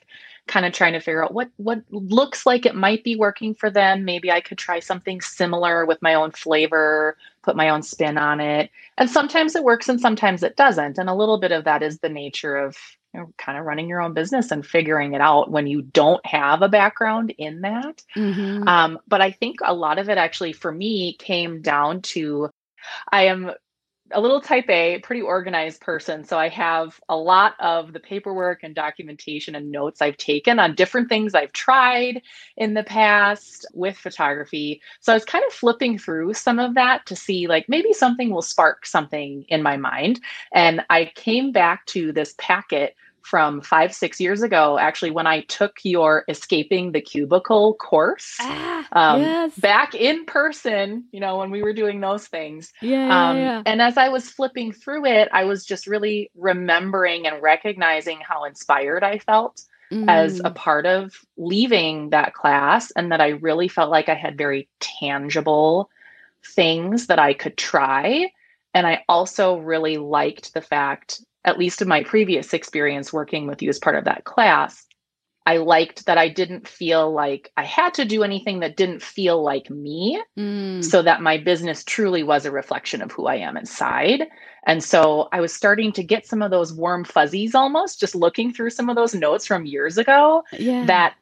[0.50, 3.70] kind of trying to figure out what what looks like it might be working for
[3.70, 4.04] them.
[4.04, 8.40] Maybe I could try something similar with my own flavor, put my own spin on
[8.40, 8.68] it.
[8.98, 10.98] And sometimes it works and sometimes it doesn't.
[10.98, 12.76] And a little bit of that is the nature of
[13.14, 16.24] you know, kind of running your own business and figuring it out when you don't
[16.26, 18.02] have a background in that.
[18.16, 18.66] Mm-hmm.
[18.66, 22.50] Um, but I think a lot of it actually for me came down to
[23.12, 23.52] I am
[24.12, 26.24] a little type A, pretty organized person.
[26.24, 30.74] So I have a lot of the paperwork and documentation and notes I've taken on
[30.74, 32.22] different things I've tried
[32.56, 34.80] in the past with photography.
[35.00, 38.30] So I was kind of flipping through some of that to see like maybe something
[38.30, 40.20] will spark something in my mind.
[40.52, 45.42] And I came back to this packet from five, six years ago, actually, when I
[45.42, 49.56] took your Escaping the Cubicle course ah, um, yes.
[49.56, 52.72] back in person, you know, when we were doing those things.
[52.80, 57.26] Yeah, um, yeah, And as I was flipping through it, I was just really remembering
[57.26, 60.08] and recognizing how inspired I felt mm.
[60.08, 64.38] as a part of leaving that class, and that I really felt like I had
[64.38, 65.90] very tangible
[66.44, 68.32] things that I could try.
[68.72, 73.62] And I also really liked the fact at least in my previous experience working with
[73.62, 74.86] you as part of that class,
[75.46, 79.42] I liked that I didn't feel like I had to do anything that didn't feel
[79.42, 80.84] like me, mm.
[80.84, 84.28] so that my business truly was a reflection of who I am inside.
[84.66, 88.52] And so I was starting to get some of those warm fuzzies almost just looking
[88.52, 90.84] through some of those notes from years ago yeah.
[90.84, 91.14] that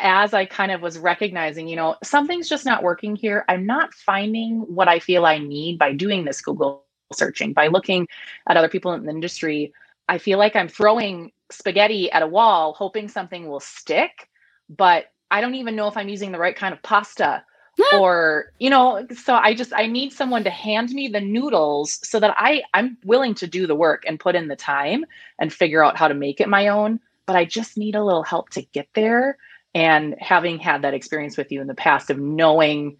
[0.00, 3.44] as I kind of was recognizing, you know, something's just not working here.
[3.48, 8.08] I'm not finding what I feel I need by doing this Google searching, by looking
[8.48, 9.72] at other people in the industry,
[10.08, 14.28] I feel like I'm throwing spaghetti at a wall, hoping something will stick,
[14.68, 17.44] but I don't even know if I'm using the right kind of pasta
[17.92, 22.18] or you know so i just i need someone to hand me the noodles so
[22.18, 25.04] that i i'm willing to do the work and put in the time
[25.38, 28.22] and figure out how to make it my own but i just need a little
[28.22, 29.36] help to get there.
[29.74, 32.96] And having had that experience with you in the past of knowing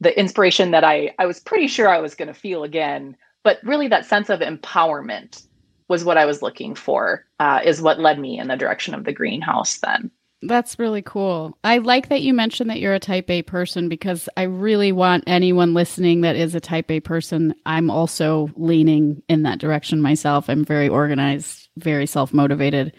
[0.00, 3.58] the inspiration that i i was pretty sure i was going to feel again but
[3.62, 5.44] really that sense of empowerment
[5.88, 9.04] was what I was looking for, uh, is what led me in the direction of
[9.04, 10.10] the greenhouse then.
[10.42, 11.58] That's really cool.
[11.64, 15.24] I like that you mentioned that you're a type A person because I really want
[15.26, 17.54] anyone listening that is a type A person.
[17.66, 20.48] I'm also leaning in that direction myself.
[20.48, 22.92] I'm very organized, very self motivated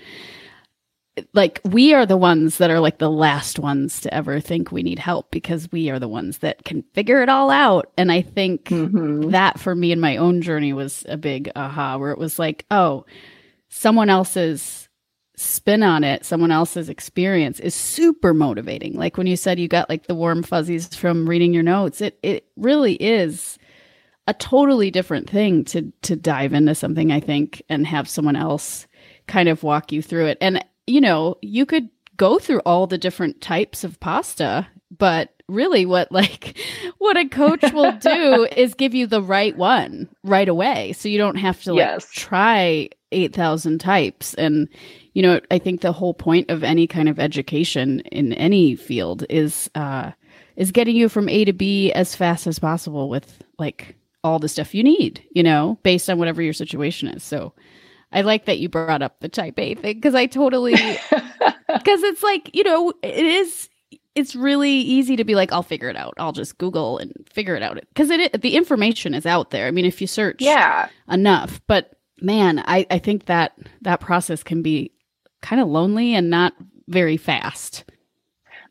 [1.34, 4.84] like we are the ones that are like the last ones to ever think we
[4.84, 7.91] need help because we are the ones that can figure it all out.
[7.97, 9.29] And i think mm-hmm.
[9.32, 12.65] that for me in my own journey was a big aha where it was like
[12.71, 13.05] oh
[13.69, 14.89] someone else's
[15.36, 18.93] spin on it someone else's experience is super motivating.
[18.93, 22.19] Like when you said you got like the warm fuzzies from reading your notes it
[22.23, 23.58] it really is
[24.27, 28.86] a totally different thing to to dive into something i think and have someone else
[29.29, 30.38] kind of walk you through it.
[30.41, 35.86] And you know, you could go through all the different types of pasta, but really
[35.86, 36.58] what like
[36.97, 40.93] what a coach will do is give you the right one right away.
[40.93, 42.12] So you don't have to like yes.
[42.12, 44.34] try 8000 types.
[44.36, 44.67] And
[45.13, 49.25] you know i think the whole point of any kind of education in any field
[49.30, 50.12] is uh
[50.56, 54.47] is getting you from a to b as fast as possible with like all the
[54.47, 57.23] stuff you need you know based on whatever your situation is.
[57.23, 57.54] So
[58.12, 60.74] I like that you brought up the type A thing because I totally
[61.74, 63.69] because it's like you know it is
[64.15, 66.13] it's really easy to be like I'll figure it out.
[66.17, 69.67] I'll just Google and figure it out because it the information is out there.
[69.67, 74.43] I mean, if you search yeah enough, but man, I I think that that process
[74.43, 74.91] can be
[75.41, 76.54] kind of lonely and not
[76.88, 77.86] very fast.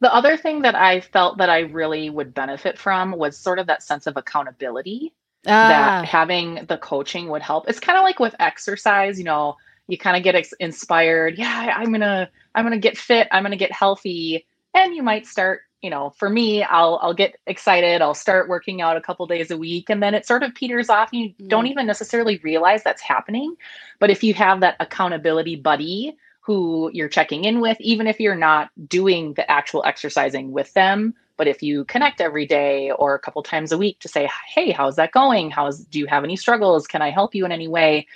[0.01, 3.67] The other thing that I felt that I really would benefit from was sort of
[3.67, 5.13] that sense of accountability
[5.49, 5.69] ah.
[5.69, 7.69] that having the coaching would help.
[7.69, 9.57] It's kind of like with exercise, you know,
[9.89, 11.39] you kind of get ex- inspired.
[11.39, 14.95] Yeah, I'm going to I'm going to get fit, I'm going to get healthy, and
[14.95, 18.97] you might start, you know, for me, I'll I'll get excited, I'll start working out
[18.97, 21.49] a couple days a week and then it sort of peters off and you mm.
[21.49, 23.55] don't even necessarily realize that's happening.
[23.99, 28.35] But if you have that accountability buddy who you're checking in with, even if you're
[28.35, 33.19] not doing the actual exercising with them, but if you connect every day or a
[33.19, 35.51] couple times a week to say, "Hey, how's that going?
[35.51, 36.87] How's do you have any struggles?
[36.87, 38.07] Can I help you in any way?"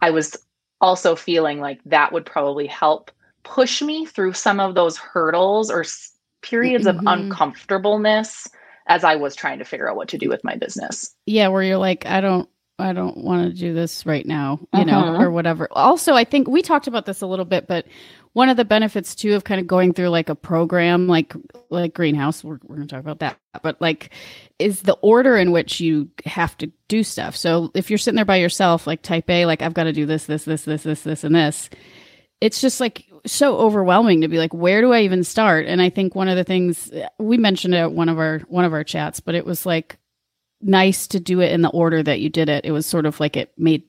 [0.00, 0.36] I was
[0.80, 3.12] also feeling like that would probably help
[3.44, 5.84] push me through some of those hurdles or
[6.42, 7.06] periods mm-hmm.
[7.06, 8.48] of uncomfortableness
[8.86, 11.14] as I was trying to figure out what to do with my business.
[11.26, 14.80] Yeah, where you're like, I don't I don't want to do this right now, you
[14.80, 14.84] uh-huh.
[14.84, 15.68] know, or whatever.
[15.70, 17.86] Also, I think we talked about this a little bit, but
[18.34, 21.32] one of the benefits too of kind of going through like a program like
[21.70, 24.10] like greenhouse we're, we're going to talk about that but like
[24.58, 28.24] is the order in which you have to do stuff so if you're sitting there
[28.24, 31.02] by yourself like type a like i've got to do this this this this this
[31.02, 31.70] this and this
[32.40, 35.88] it's just like so overwhelming to be like where do i even start and i
[35.88, 38.84] think one of the things we mentioned it at one of our one of our
[38.84, 39.96] chats but it was like
[40.64, 42.64] nice to do it in the order that you did it.
[42.64, 43.82] It was sort of like it made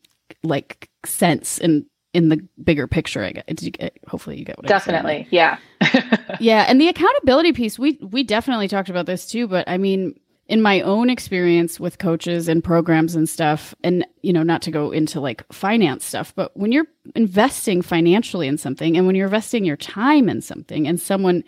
[0.43, 3.23] like sense in in the bigger picture.
[3.23, 3.97] I get.
[4.07, 4.67] hopefully, you get what.
[4.67, 5.57] Definitely, yeah,
[6.39, 6.65] yeah.
[6.67, 9.47] And the accountability piece, we we definitely talked about this too.
[9.47, 14.31] But I mean, in my own experience with coaches and programs and stuff, and you
[14.31, 18.95] know, not to go into like finance stuff, but when you're investing financially in something,
[18.95, 21.43] and when you're investing your time in something, and someone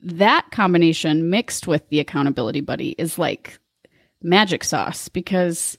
[0.00, 3.58] that combination mixed with the accountability buddy is like
[4.24, 5.78] magic sauce because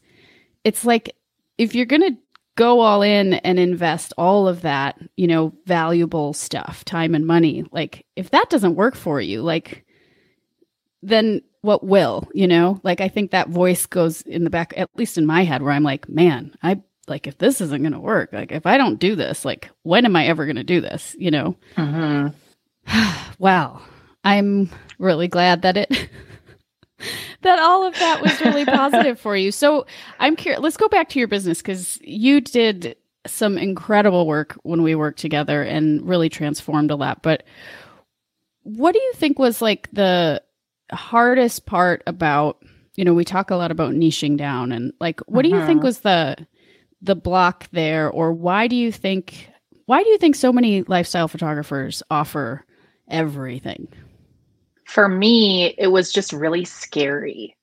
[0.64, 1.16] it's like
[1.58, 2.18] if you're going to
[2.56, 7.66] go all in and invest all of that, you know, valuable stuff, time and money,
[7.72, 9.86] like if that doesn't work for you, like
[11.02, 12.80] then what will, you know?
[12.84, 15.74] Like I think that voice goes in the back at least in my head where
[15.74, 19.00] I'm like, man, I like if this isn't going to work, like if I don't
[19.00, 21.56] do this, like when am I ever going to do this, you know?
[21.76, 23.34] Mm-hmm.
[23.40, 23.82] wow.
[24.24, 26.10] I'm really glad that it
[27.42, 29.52] that all of that was really positive for you.
[29.52, 29.86] So
[30.20, 30.62] I'm curious.
[30.62, 32.96] Let's go back to your business because you did
[33.28, 37.22] some incredible work when we worked together and really transformed a lot.
[37.24, 37.44] But
[38.64, 40.42] what do you think was like the
[40.92, 42.64] hardest part about?
[42.96, 45.56] You know, we talk a lot about niching down, and like, what uh-huh.
[45.56, 45.88] do you think uh-huh.
[45.88, 46.48] was the
[47.02, 49.50] the block there, or why do you think
[49.86, 52.66] why do you think so many lifestyle photographers offer
[53.10, 53.88] everything?
[54.86, 57.58] For me, it was just really scary.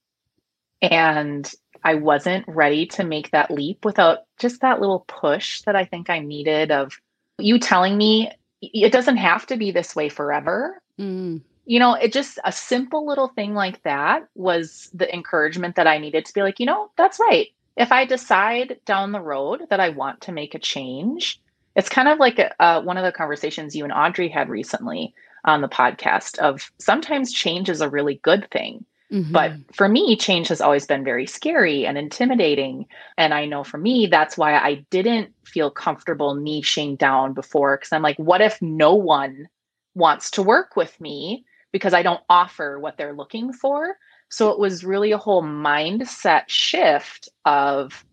[0.83, 1.51] And
[1.85, 6.11] I wasn't ready to make that leap without just that little push that I think
[6.11, 7.01] I needed of
[7.39, 8.31] you telling me
[8.61, 10.81] it doesn't have to be this way forever.
[10.99, 11.41] Mm.
[11.65, 15.99] You know, it just a simple little thing like that was the encouragement that I
[15.99, 17.49] needed to be like, you know, that's right.
[17.77, 21.41] If I decide down the road that I want to make a change,
[21.75, 25.15] it's kind of like a, uh, one of the conversations you and Audrey had recently
[25.45, 28.85] on the podcast of sometimes change is a really good thing.
[29.13, 29.33] Mm-hmm.
[29.33, 32.87] But for me, change has always been very scary and intimidating.
[33.19, 37.77] And I know for me, that's why I didn't feel comfortable niching down before.
[37.77, 39.49] Cause I'm like, what if no one
[39.95, 43.97] wants to work with me because I don't offer what they're looking for?
[44.31, 48.07] So it was really a whole mindset shift of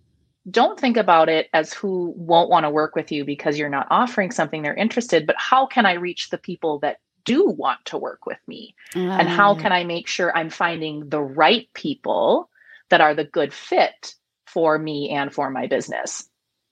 [0.49, 3.87] don't think about it as who won't want to work with you because you're not
[3.89, 7.97] offering something they're interested, but how can I reach the people that do want to
[7.97, 8.75] work with me?
[8.95, 9.55] And how ah.
[9.55, 12.49] can I make sure I'm finding the right people
[12.89, 14.15] that are the good fit
[14.47, 16.27] for me and for my business?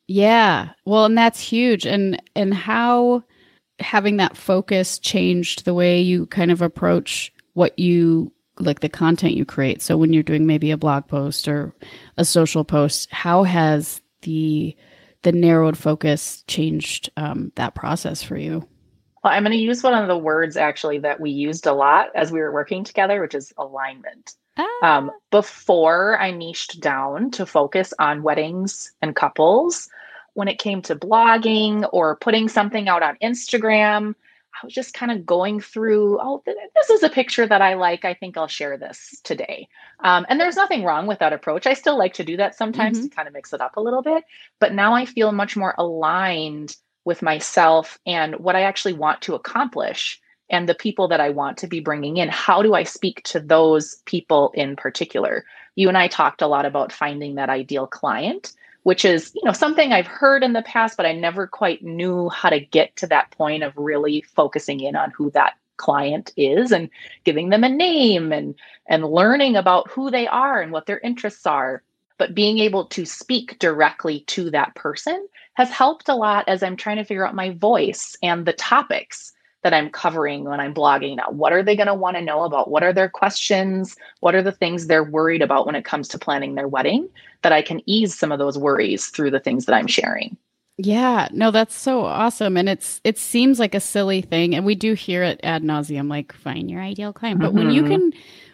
[0.07, 0.69] Yeah.
[0.86, 1.86] Well, and that's huge.
[1.86, 3.23] And and how
[3.79, 9.33] having that focus changed the way you kind of approach what you like the content
[9.33, 9.81] you create.
[9.81, 11.73] So when you're doing maybe a blog post or
[12.17, 14.75] a social post, how has the
[15.23, 18.67] the narrowed focus changed um, that process for you?
[19.23, 22.10] Well, I'm going to use one of the words actually that we used a lot
[22.15, 24.36] as we were working together, which is alignment.
[24.58, 24.67] Ah.
[24.97, 29.89] Um, before I niched down to focus on weddings and couples,
[30.34, 34.13] when it came to blogging or putting something out on Instagram,
[34.53, 38.06] I was just kind of going through, oh, this is a picture that I like.
[38.06, 39.67] I think I'll share this today.
[40.03, 41.67] Um, and there's nothing wrong with that approach.
[41.67, 43.08] I still like to do that sometimes mm-hmm.
[43.08, 44.23] to kind of mix it up a little bit.
[44.60, 46.75] But now I feel much more aligned
[47.07, 51.57] with myself and what I actually want to accomplish and the people that I want
[51.59, 52.27] to be bringing in.
[52.27, 55.45] How do I speak to those people in particular?
[55.75, 59.53] You and I talked a lot about finding that ideal client, which is, you know,
[59.53, 63.07] something I've heard in the past, but I never quite knew how to get to
[63.07, 66.89] that point of really focusing in on who that client is and
[67.23, 68.55] giving them a name and
[68.87, 71.83] and learning about who they are and what their interests are
[72.17, 76.75] but being able to speak directly to that person has helped a lot as I'm
[76.75, 79.33] trying to figure out my voice and the topics
[79.63, 81.29] that I'm covering when I'm blogging now.
[81.29, 82.69] What are they going to want to know about?
[82.69, 83.96] What are their questions?
[84.19, 87.10] What are the things they're worried about when it comes to planning their wedding?
[87.41, 90.37] That I can ease some of those worries through the things that I'm sharing.
[90.77, 92.56] Yeah, no, that's so awesome.
[92.56, 94.54] And it's it seems like a silly thing.
[94.54, 97.39] And we do hear it ad nauseum, like find your ideal client.
[97.39, 97.58] But mm-hmm.
[97.58, 97.91] when you mm-hmm.
[97.91, 98.13] can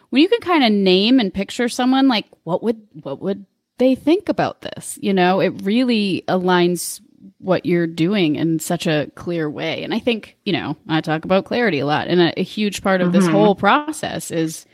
[0.10, 3.46] when you can kind of name and picture someone like what would what would
[3.78, 4.98] they think about this.
[5.02, 7.02] You know, it really aligns
[7.40, 9.84] what you're doing in such a clear way.
[9.84, 12.08] And I think, you know, I talk about clarity a lot.
[12.08, 13.20] And a, a huge part of mm-hmm.
[13.20, 14.66] this whole process is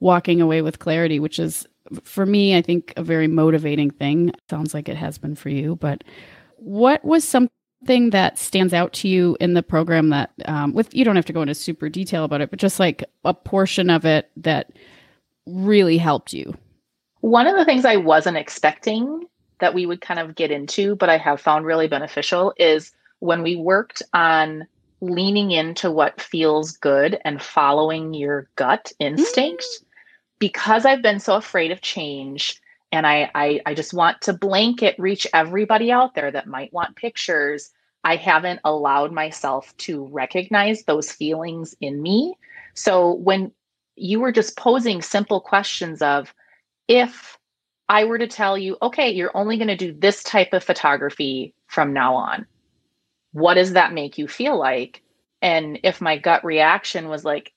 [0.00, 1.66] walking away with clarity, which is
[2.02, 4.32] for me, I think a very motivating thing.
[4.48, 5.76] Sounds like it has been for you.
[5.76, 6.04] But
[6.56, 11.04] what was something that stands out to you in the program that, um, with you
[11.04, 14.04] don't have to go into super detail about it, but just like a portion of
[14.04, 14.72] it that
[15.46, 16.54] really helped you?
[17.24, 19.24] One of the things I wasn't expecting
[19.58, 23.42] that we would kind of get into, but I have found really beneficial is when
[23.42, 24.66] we worked on
[25.00, 29.62] leaning into what feels good and following your gut instinct.
[29.62, 29.86] Mm-hmm.
[30.38, 32.60] Because I've been so afraid of change,
[32.92, 36.94] and I, I I just want to blanket reach everybody out there that might want
[36.94, 37.70] pictures.
[38.04, 42.34] I haven't allowed myself to recognize those feelings in me.
[42.74, 43.50] So when
[43.96, 46.34] you were just posing simple questions of
[46.88, 47.38] if
[47.88, 51.54] I were to tell you, okay, you're only going to do this type of photography
[51.66, 52.46] from now on,
[53.32, 55.02] what does that make you feel like?
[55.42, 57.52] And if my gut reaction was like,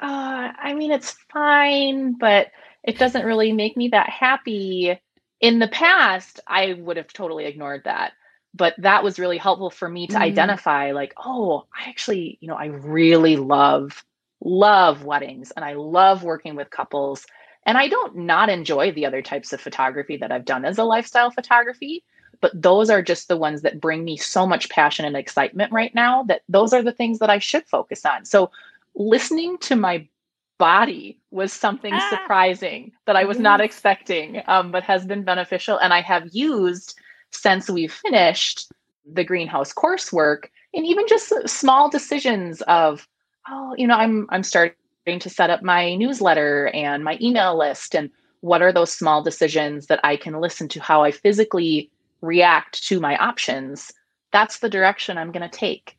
[0.00, 2.48] uh, I mean, it's fine, but
[2.84, 5.00] it doesn't really make me that happy.
[5.40, 8.12] In the past, I would have totally ignored that.
[8.54, 10.20] But that was really helpful for me to mm.
[10.20, 14.04] identify, like, oh, I actually, you know, I really love,
[14.42, 17.24] love weddings and I love working with couples
[17.68, 20.84] and I don't not enjoy the other types of photography that I've done as a
[20.84, 22.02] lifestyle photography,
[22.40, 25.94] but those are just the ones that bring me so much passion and excitement right
[25.94, 28.24] now that those are the things that I should focus on.
[28.24, 28.50] So
[28.94, 30.08] listening to my
[30.56, 32.08] body was something ah.
[32.08, 35.76] surprising that I was not expecting, um, but has been beneficial.
[35.76, 36.98] And I have used
[37.32, 38.72] since we've finished
[39.04, 43.06] the greenhouse coursework and even just small decisions of,
[43.46, 44.74] oh, you know, I'm I'm starting
[45.16, 49.86] to set up my newsletter and my email list and what are those small decisions
[49.86, 51.90] that I can listen to how I physically
[52.20, 53.92] react to my options
[54.32, 55.98] that's the direction I'm going to take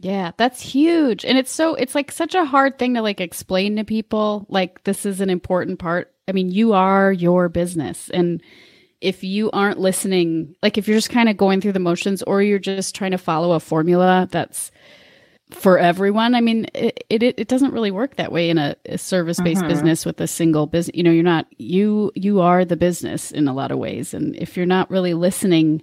[0.00, 1.24] yeah, that's huge.
[1.24, 4.84] And it's so it's like such a hard thing to like explain to people like
[4.84, 6.14] this is an important part.
[6.28, 8.40] I mean, you are your business and
[9.00, 12.42] if you aren't listening, like if you're just kind of going through the motions or
[12.42, 14.70] you're just trying to follow a formula that's
[15.50, 16.34] for everyone.
[16.34, 19.60] I mean, it it, it doesn't really work that way in a, a service based
[19.60, 19.68] mm-hmm.
[19.68, 20.96] business with a single business.
[20.96, 24.36] You know, you're not you you are the business in a lot of ways, and
[24.36, 25.82] if you're not really listening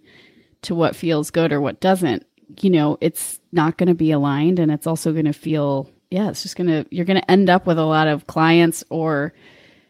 [0.63, 2.26] to what feels good or what doesn't,
[2.61, 6.30] you know, it's not going to be aligned, and it's also going to feel yeah,
[6.30, 9.34] it's just gonna you're gonna end up with a lot of clients or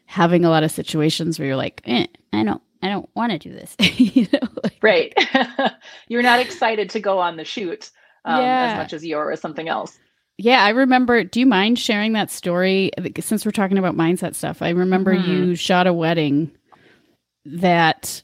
[0.05, 3.37] having a lot of situations where you're like, eh, I don't I don't want to
[3.37, 3.75] do this.
[3.99, 5.13] you know, like, right.
[6.07, 7.91] you're not excited to go on the shoot
[8.25, 8.71] um, yeah.
[8.71, 9.97] as much as you or something else.
[10.37, 11.23] Yeah, I remember.
[11.23, 12.91] Do you mind sharing that story?
[13.19, 15.31] Since we're talking about mindset stuff, I remember mm-hmm.
[15.31, 16.51] you shot a wedding
[17.45, 18.21] that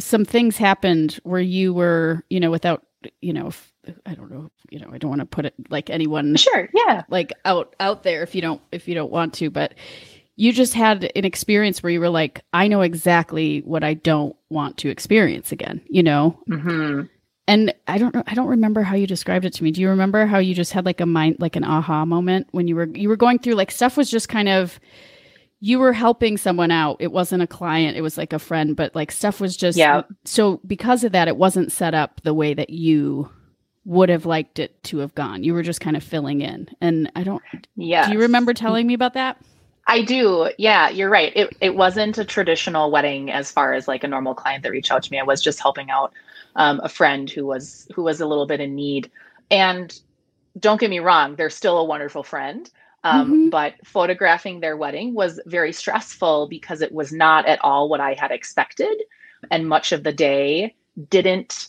[0.00, 2.86] some things happened where you were, you know, without,
[3.20, 3.50] you know,
[4.06, 7.02] I don't know, you know, I don't want to put it like anyone, sure, yeah,
[7.10, 9.74] like out out there if you don't if you don't want to, but
[10.36, 14.36] you just had an experience where you were like, I know exactly what I don't
[14.50, 16.38] want to experience again, you know.
[16.48, 17.06] Mm-hmm
[17.48, 19.70] and I don't know, I don't remember how you described it to me.
[19.70, 22.66] Do you remember how you just had like a mind, like an aha moment when
[22.66, 24.80] you were you were going through like stuff was just kind of
[25.60, 26.96] you were helping someone out.
[27.00, 30.02] It wasn't a client, it was like a friend, but like stuff was just yeah.
[30.24, 33.30] So because of that, it wasn't set up the way that you
[33.86, 35.44] would have liked it to have gone.
[35.44, 36.68] You were just kind of filling in.
[36.80, 37.42] And I don't.
[37.76, 38.06] Yeah.
[38.06, 39.40] Do you remember telling me about that?
[39.86, 40.50] I do.
[40.58, 41.32] Yeah, you're right.
[41.36, 44.90] It it wasn't a traditional wedding as far as like a normal client that reached
[44.90, 45.20] out to me.
[45.20, 46.12] I was just helping out
[46.56, 49.10] um, a friend who was who was a little bit in need.
[49.50, 49.98] And
[50.58, 52.68] don't get me wrong, they're still a wonderful friend.
[53.04, 53.48] Um, mm-hmm.
[53.50, 58.14] But photographing their wedding was very stressful because it was not at all what I
[58.14, 59.02] had expected.
[59.50, 60.74] And much of the day
[61.08, 61.68] didn't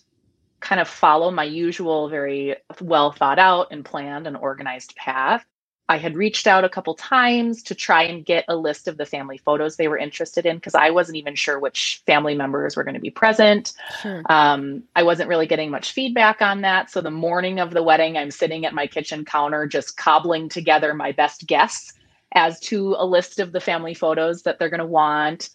[0.62, 5.46] kind of follow my usual, very well thought out and planned and organized path.
[5.90, 9.06] I had reached out a couple times to try and get a list of the
[9.06, 12.84] family photos they were interested in because I wasn't even sure which family members were
[12.84, 13.74] going to be present.
[14.02, 14.22] Sure.
[14.30, 16.92] Um, I wasn't really getting much feedback on that.
[16.92, 20.94] So the morning of the wedding, I'm sitting at my kitchen counter just cobbling together
[20.94, 21.94] my best guess
[22.34, 25.50] as to a list of the family photos that they're going to want.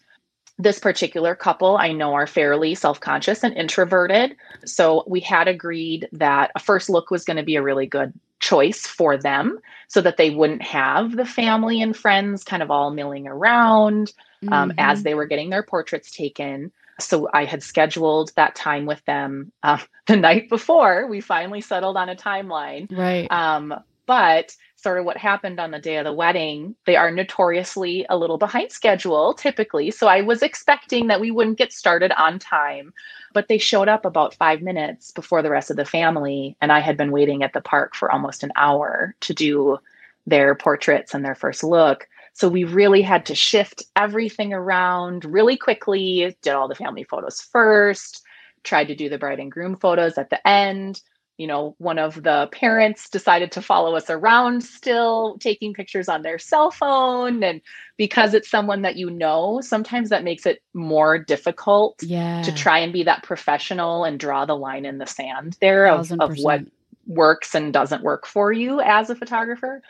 [0.58, 4.36] This particular couple I know are fairly self conscious and introverted.
[4.64, 8.14] So we had agreed that a first look was going to be a really good
[8.42, 12.90] choice for them so that they wouldn't have the family and friends kind of all
[12.90, 14.12] milling around
[14.50, 14.78] um, mm-hmm.
[14.78, 16.72] as they were getting their portraits taken.
[17.00, 21.06] So I had scheduled that time with them uh, the night before.
[21.06, 22.90] We finally settled on a timeline.
[22.90, 23.30] Right.
[23.30, 23.74] Um,
[24.04, 28.16] But sort of what happened on the day of the wedding, they are notoriously a
[28.16, 29.90] little behind schedule typically.
[29.90, 32.92] So I was expecting that we wouldn't get started on time,
[33.32, 36.56] but they showed up about five minutes before the rest of the family.
[36.60, 39.78] And I had been waiting at the park for almost an hour to do
[40.26, 42.08] their portraits and their first look.
[42.34, 47.40] So we really had to shift everything around really quickly, did all the family photos
[47.40, 48.22] first,
[48.64, 51.02] tried to do the bride and groom photos at the end
[51.38, 56.22] you know, one of the parents decided to follow us around still, taking pictures on
[56.22, 57.42] their cell phone.
[57.42, 57.60] And
[57.96, 62.42] because it's someone that you know, sometimes that makes it more difficult yeah.
[62.42, 66.12] to try and be that professional and draw the line in the sand there of,
[66.20, 66.60] of what
[67.06, 69.82] works and doesn't work for you as a photographer.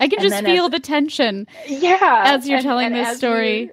[0.00, 1.46] I can and just feel as, the tension.
[1.66, 2.24] Yeah.
[2.26, 3.66] As you're and, telling and this story.
[3.66, 3.70] We,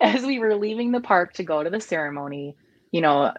[0.00, 2.56] as we were leaving the park to go to the ceremony,
[2.90, 3.34] you know,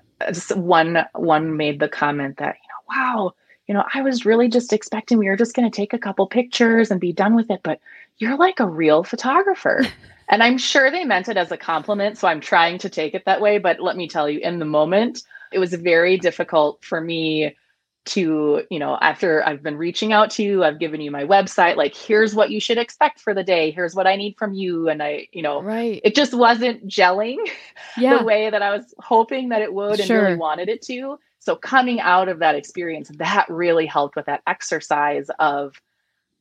[0.54, 2.58] one one made the comment that
[2.96, 3.34] wow,
[3.68, 6.28] you know, I was really just expecting we were just going to take a couple
[6.28, 7.80] pictures and be done with it, but
[8.18, 9.86] you're like a real photographer.
[10.30, 12.18] and I'm sure they meant it as a compliment.
[12.18, 13.60] So I'm trying to take it that way.
[13.60, 17.56] But let me tell you, in the moment, it was very difficult for me
[18.04, 21.76] to, you know, after I've been reaching out to you, I've given you my website,
[21.76, 23.70] like, here's what you should expect for the day.
[23.70, 24.90] Here's what I need from you.
[24.90, 26.02] And I, you know, right.
[26.04, 27.38] it just wasn't gelling
[27.98, 28.18] yeah.
[28.18, 30.18] the way that I was hoping that it would sure.
[30.18, 31.20] and really wanted it to.
[31.42, 35.82] So coming out of that experience, that really helped with that exercise of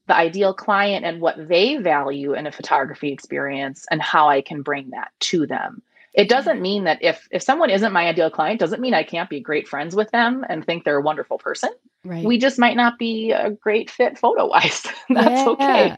[0.06, 4.60] the ideal client and what they value in a photography experience and how I can
[4.60, 5.82] bring that to them.
[6.12, 6.62] It doesn't mm-hmm.
[6.62, 9.68] mean that if if someone isn't my ideal client, doesn't mean I can't be great
[9.68, 11.70] friends with them and think they're a wonderful person.
[12.04, 12.24] Right.
[12.24, 14.82] We just might not be a great fit photo wise.
[15.08, 15.48] That's yeah.
[15.48, 15.96] okay.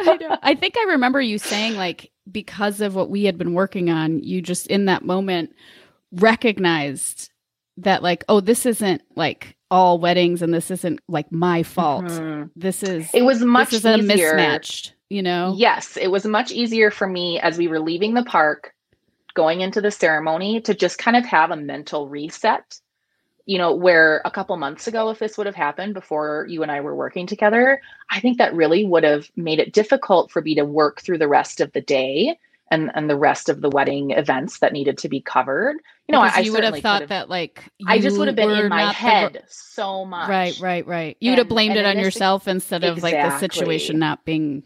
[0.00, 3.88] I, I think I remember you saying like because of what we had been working
[3.88, 5.54] on, you just in that moment
[6.10, 7.30] recognized
[7.78, 12.48] that like oh this isn't like all weddings and this isn't like my fault mm-hmm.
[12.54, 14.34] this is it was much this is easier.
[14.34, 18.24] mismatched you know yes it was much easier for me as we were leaving the
[18.24, 18.74] park
[19.34, 22.78] going into the ceremony to just kind of have a mental reset
[23.46, 26.70] you know where a couple months ago if this would have happened before you and
[26.70, 30.54] I were working together i think that really would have made it difficult for me
[30.56, 32.38] to work through the rest of the day
[32.70, 35.76] and and the rest of the wedding events that needed to be covered.
[36.08, 38.68] You know, I, you would have thought that like I just would have been in
[38.68, 39.42] my head the...
[39.48, 40.28] so much.
[40.28, 41.16] Right, right, right.
[41.20, 43.20] You would have blamed it on yourself instead of exactly.
[43.20, 44.62] like the situation not being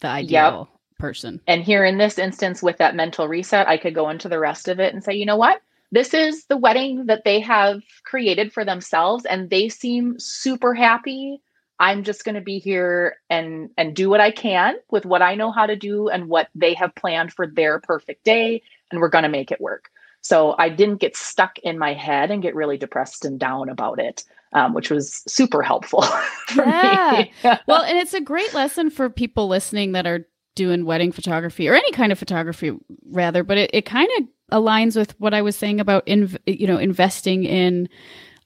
[0.00, 0.98] the ideal yep.
[0.98, 1.40] person.
[1.46, 4.68] And here in this instance, with that mental reset, I could go into the rest
[4.68, 5.60] of it and say, you know what?
[5.90, 11.40] This is the wedding that they have created for themselves, and they seem super happy
[11.80, 15.34] I'm just going to be here and and do what I can with what I
[15.34, 19.08] know how to do and what they have planned for their perfect day and we're
[19.08, 19.90] going to make it work.
[20.20, 24.00] So I didn't get stuck in my head and get really depressed and down about
[24.00, 26.02] it, um, which was super helpful
[26.46, 27.24] for yeah.
[27.24, 27.32] me.
[27.66, 31.74] well, and it's a great lesson for people listening that are doing wedding photography or
[31.74, 32.72] any kind of photography
[33.10, 36.66] rather, but it, it kind of aligns with what I was saying about in, you
[36.66, 37.88] know investing in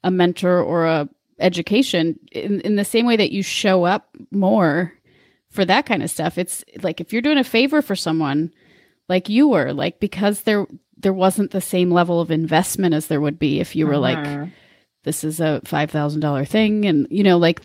[0.04, 1.08] a mentor or a
[1.42, 4.92] education in, in the same way that you show up more
[5.50, 6.38] for that kind of stuff.
[6.38, 8.52] It's like if you're doing a favor for someone
[9.08, 10.66] like you were, like because there
[10.96, 14.00] there wasn't the same level of investment as there would be if you were uh-huh.
[14.00, 14.50] like
[15.04, 17.60] this is a $5,000 thing and you know like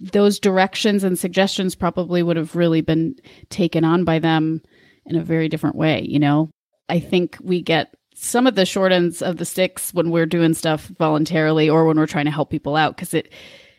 [0.00, 3.14] those directions and suggestions probably would have really been
[3.50, 4.62] taken on by them
[5.06, 6.50] in a very different way, you know.
[6.88, 10.52] I think we get some of the short ends of the sticks when we're doing
[10.52, 13.32] stuff voluntarily or when we're trying to help people out because it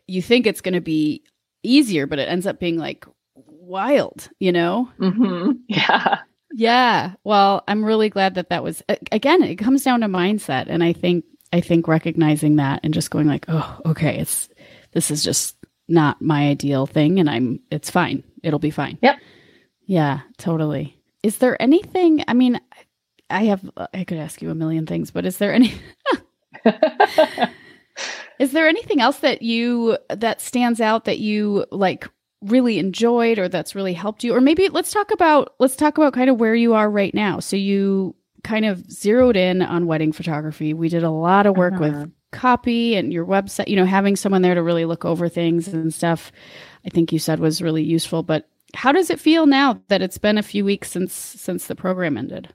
[0.08, 1.22] you think it's going to be
[1.62, 4.90] easier but it ends up being like wild you know?
[5.00, 5.52] Mm-hmm.
[5.68, 6.20] yeah.
[6.54, 7.14] Yeah.
[7.24, 8.82] Well i'm really glad that that was
[9.12, 13.12] again it comes down to mindset and i think i think recognizing that and just
[13.12, 14.50] going like oh okay it's
[14.94, 15.56] this is just
[15.88, 18.24] not my ideal thing and i'm it's fine.
[18.42, 18.98] It'll be fine.
[19.02, 19.18] Yep.
[19.86, 20.96] Yeah totally.
[21.24, 22.60] Is there anything i mean
[23.30, 25.74] I have I could ask you a million things, but is there any
[28.40, 32.08] Is there anything else that you that stands out that you like
[32.42, 34.34] really enjoyed or that's really helped you?
[34.34, 37.40] Or maybe let's talk about let's talk about kind of where you are right now.
[37.40, 40.74] So you kind of zeroed in on wedding photography.
[40.74, 41.84] We did a lot of work uh-huh.
[41.84, 45.68] with copy and your website, you know, having someone there to really look over things
[45.68, 46.32] and stuff.
[46.86, 50.18] I think you said was really useful, but how does it feel now that it's
[50.18, 52.54] been a few weeks since since the program ended?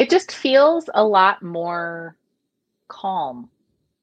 [0.00, 2.16] It just feels a lot more
[2.88, 3.50] calm,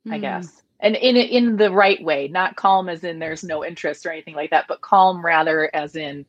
[0.08, 0.14] mm.
[0.14, 0.22] I hmm.
[0.22, 0.62] guess.
[0.80, 4.36] And in in the right way, not calm as in there's no interest or anything
[4.36, 6.24] like that, but calm rather as in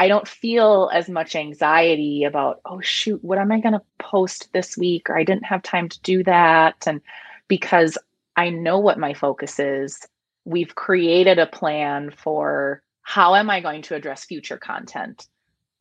[0.00, 4.52] I don't feel as much anxiety about, oh shoot, what am I going to post
[4.52, 7.00] this week or I didn't have time to do that and
[7.46, 7.96] because
[8.34, 10.00] I know what my focus is
[10.44, 15.28] we've created a plan for how am I going to address future content?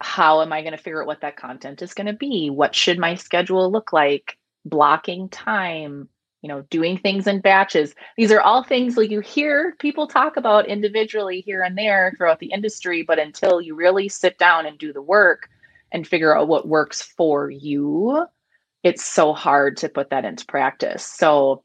[0.04, 2.50] How am I going to figure out what that content is going to be?
[2.50, 4.38] What should my schedule look like?
[4.66, 6.10] Blocking time,
[6.42, 7.96] you know, doing things in batches.
[8.18, 12.40] These are all things like you hear people talk about individually here and there throughout
[12.40, 15.50] the industry, but until you really sit down and do the work
[15.94, 18.26] and figure out what works for you,
[18.84, 21.06] it's so hard to put that into practice.
[21.06, 21.64] So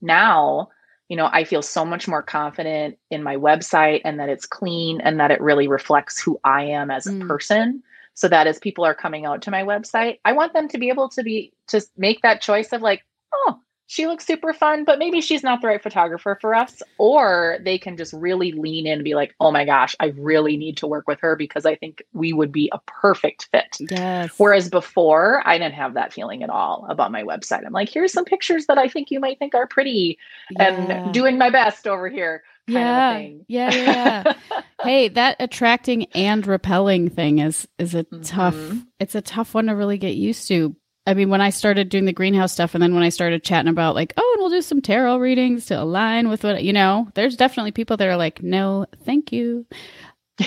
[0.00, 0.70] now,
[1.12, 5.02] you know, I feel so much more confident in my website and that it's clean
[5.02, 7.28] and that it really reflects who I am as a mm.
[7.28, 7.82] person.
[8.14, 10.88] So that as people are coming out to my website, I want them to be
[10.88, 13.60] able to be to make that choice of like, oh,
[13.92, 16.82] she looks super fun, but maybe she's not the right photographer for us.
[16.96, 20.56] Or they can just really lean in and be like, oh my gosh, I really
[20.56, 23.76] need to work with her because I think we would be a perfect fit.
[23.78, 24.32] Yes.
[24.38, 27.66] Whereas before, I didn't have that feeling at all about my website.
[27.66, 30.16] I'm like, here's some pictures that I think you might think are pretty
[30.50, 30.72] yeah.
[30.72, 32.44] and doing my best over here.
[32.66, 33.18] yeah.
[33.18, 33.30] yeah.
[33.46, 33.74] Yeah.
[33.74, 34.60] Yeah.
[34.82, 38.22] hey, that attracting and repelling thing is is a mm-hmm.
[38.22, 38.56] tough
[39.00, 40.76] it's a tough one to really get used to
[41.06, 43.68] I mean, when I started doing the greenhouse stuff, and then when I started chatting
[43.70, 47.08] about like, oh, and we'll do some tarot readings to align with what you know,
[47.14, 49.66] there's definitely people that are like, no, thank you.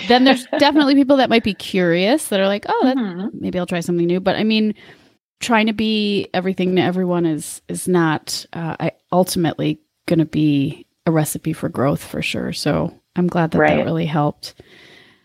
[0.08, 3.28] then there's definitely people that might be curious that are like, oh, that, mm-hmm.
[3.34, 4.22] maybe I'll try something new.
[4.22, 4.76] But I mean,
[5.40, 10.86] trying to be everything to everyone is is not uh, I ultimately going to be
[11.06, 12.54] a recipe for growth for sure.
[12.54, 13.78] So I'm glad that right.
[13.78, 14.56] that really helped.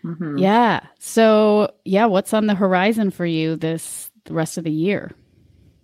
[0.03, 0.39] Mm-hmm.
[0.39, 0.81] Yeah.
[0.99, 5.11] So yeah, what's on the horizon for you this the rest of the year?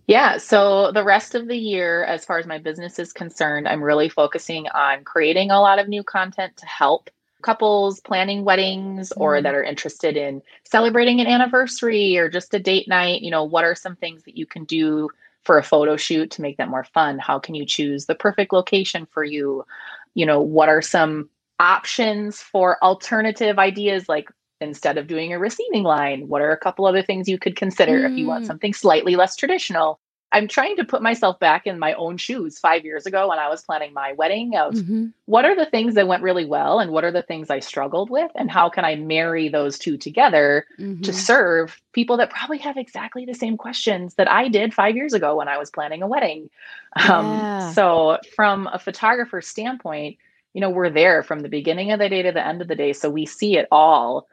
[0.07, 0.37] Yeah.
[0.37, 4.07] So the rest of the year, as far as my business is concerned, I'm really
[4.07, 7.09] focusing on creating a lot of new content to help
[7.41, 9.43] couples planning weddings or mm.
[9.43, 13.21] that are interested in celebrating an anniversary or just a date night.
[13.21, 15.09] You know, what are some things that you can do
[15.43, 17.19] for a photo shoot to make that more fun?
[17.19, 19.65] How can you choose the perfect location for you?
[20.13, 21.29] You know, what are some
[21.59, 24.29] options for alternative ideas like
[24.61, 28.01] instead of doing a receiving line what are a couple other things you could consider
[28.01, 28.11] mm.
[28.11, 28.47] if you want mm.
[28.47, 29.99] something slightly less traditional
[30.31, 33.47] i'm trying to put myself back in my own shoes five years ago when i
[33.47, 35.07] was planning my wedding of mm-hmm.
[35.25, 38.09] what are the things that went really well and what are the things i struggled
[38.09, 41.01] with and how can i marry those two together mm-hmm.
[41.01, 45.13] to serve people that probably have exactly the same questions that i did five years
[45.13, 46.49] ago when i was planning a wedding
[46.95, 47.67] um, yeah.
[47.67, 50.17] um, so from a photographer standpoint
[50.53, 52.75] you know we're there from the beginning of the day to the end of the
[52.75, 54.27] day so we see it all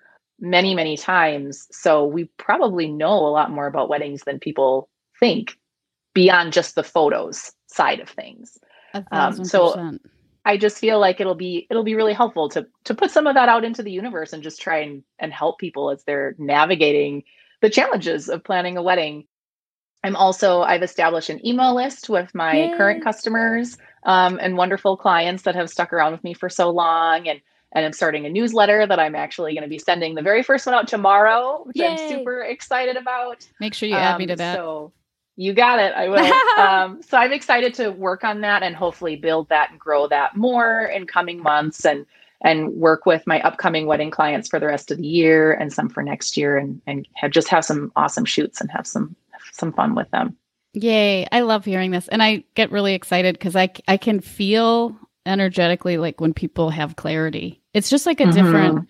[0.45, 1.67] many, many times.
[1.73, 4.89] So we probably know a lot more about weddings than people
[5.19, 5.57] think
[6.13, 8.59] beyond just the photos side of things.
[9.11, 9.99] Um, so
[10.45, 13.35] I just feel like it'll be it'll be really helpful to to put some of
[13.35, 17.25] that out into the universe and just try and, and help people as they're navigating
[17.61, 19.27] the challenges of planning a wedding.
[20.05, 22.77] I'm also I've established an email list with my Yay.
[22.77, 27.27] current customers um, and wonderful clients that have stuck around with me for so long
[27.27, 27.41] and
[27.75, 30.67] and I'm starting a newsletter that I'm actually going to be sending the very first
[30.67, 31.89] one out tomorrow, which Yay.
[31.89, 33.47] I'm super excited about.
[33.61, 34.57] Make sure you um, add me to um, that.
[34.57, 34.93] So
[35.37, 35.93] you got it.
[35.95, 36.33] I will.
[36.59, 40.37] um, so I'm excited to work on that and hopefully build that and grow that
[40.37, 42.07] more in coming months and
[42.43, 45.89] and work with my upcoming wedding clients for the rest of the year and some
[45.89, 49.17] for next year and and have, just have some awesome shoots and have some
[49.53, 50.37] some fun with them.
[50.75, 51.27] Yay.
[51.31, 52.09] I love hearing this.
[52.09, 54.97] And I get really excited because I, I can feel
[55.27, 57.61] energetically like when people have clarity.
[57.73, 58.33] It's just like a mm-hmm.
[58.33, 58.89] different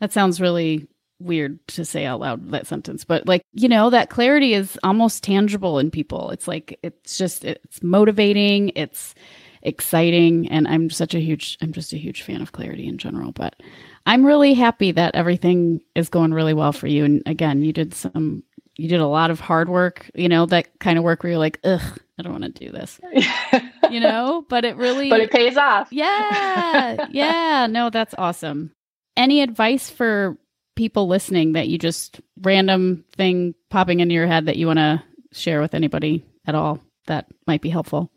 [0.00, 0.86] that sounds really
[1.18, 5.22] weird to say out loud that sentence, but like, you know, that clarity is almost
[5.22, 6.30] tangible in people.
[6.30, 9.14] It's like it's just it's motivating, it's
[9.62, 13.32] exciting, and I'm such a huge I'm just a huge fan of clarity in general,
[13.32, 13.56] but
[14.04, 17.94] I'm really happy that everything is going really well for you and again, you did
[17.94, 18.42] some
[18.76, 21.38] you did a lot of hard work, you know, that kind of work where you're
[21.38, 22.98] like, ugh, I don't want to do this,
[23.90, 25.88] you know, but it really, but it pays off.
[25.92, 27.06] Yeah.
[27.10, 27.66] Yeah.
[27.68, 28.72] No, that's awesome.
[29.16, 30.38] Any advice for
[30.76, 35.02] people listening that you just random thing popping into your head that you want to
[35.32, 38.10] share with anybody at all that might be helpful?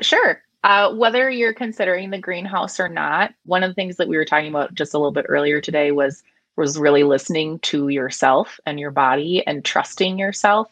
[0.00, 0.42] Sure.
[0.62, 4.24] Uh, whether you're considering the greenhouse or not, one of the things that we were
[4.24, 6.22] talking about just a little bit earlier today was
[6.56, 10.68] was really listening to yourself and your body and trusting yourself.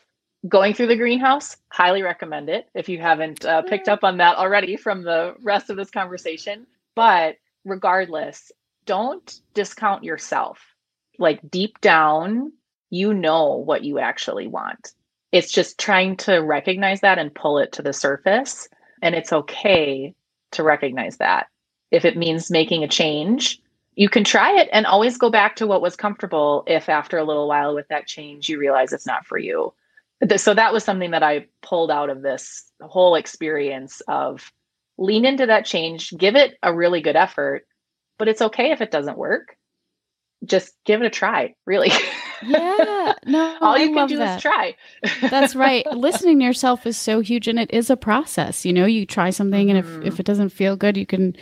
[0.46, 4.36] Going through the greenhouse, highly recommend it if you haven't uh, picked up on that
[4.36, 6.66] already from the rest of this conversation.
[6.94, 8.52] But regardless,
[8.86, 10.60] don't discount yourself.
[11.18, 12.52] Like deep down,
[12.88, 14.92] you know what you actually want.
[15.32, 18.68] It's just trying to recognize that and pull it to the surface.
[19.02, 20.14] And it's okay
[20.52, 21.48] to recognize that.
[21.90, 23.60] If it means making a change,
[23.96, 27.24] you can try it and always go back to what was comfortable if after a
[27.24, 29.72] little while with that change you realize it's not for you
[30.36, 34.52] so that was something that i pulled out of this whole experience of
[34.98, 37.66] lean into that change, give it a really good effort,
[38.18, 39.56] but it's okay if it doesn't work.
[40.44, 41.90] Just give it a try, really.
[42.40, 43.14] Yeah.
[43.26, 43.58] No.
[43.60, 44.36] All you I can do that.
[44.36, 44.76] is try.
[45.22, 45.84] That's right.
[45.92, 48.64] Listening to yourself is so huge and it is a process.
[48.64, 50.20] You know, you try something and if, if mm-hmm.
[50.20, 51.34] it doesn't feel good, you can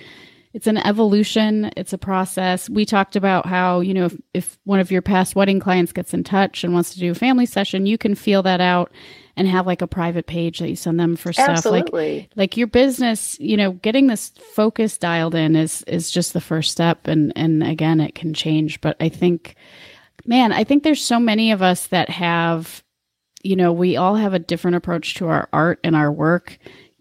[0.56, 2.70] it's an evolution, it's a process.
[2.70, 6.14] We talked about how, you know, if, if one of your past wedding clients gets
[6.14, 8.90] in touch and wants to do a family session, you can feel that out
[9.36, 11.48] and have like a private page that you send them for stuff.
[11.48, 12.30] Like Absolutely.
[12.36, 16.72] like your business, you know, getting this focus dialed in is is just the first
[16.72, 19.56] step and and again it can change, but I think
[20.24, 22.82] man, I think there's so many of us that have
[23.42, 26.58] you know, we all have a different approach to our art and our work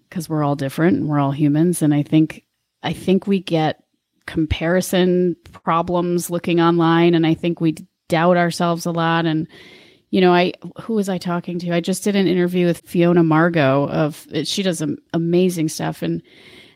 [0.10, 2.45] because we're all different and we're all humans and I think
[2.86, 3.84] I think we get
[4.26, 7.76] comparison problems looking online and I think we
[8.10, 9.48] doubt ourselves a lot and
[10.12, 11.74] you know, I who was I talking to?
[11.74, 14.82] I just did an interview with Fiona Margot of she does
[15.14, 16.22] amazing stuff and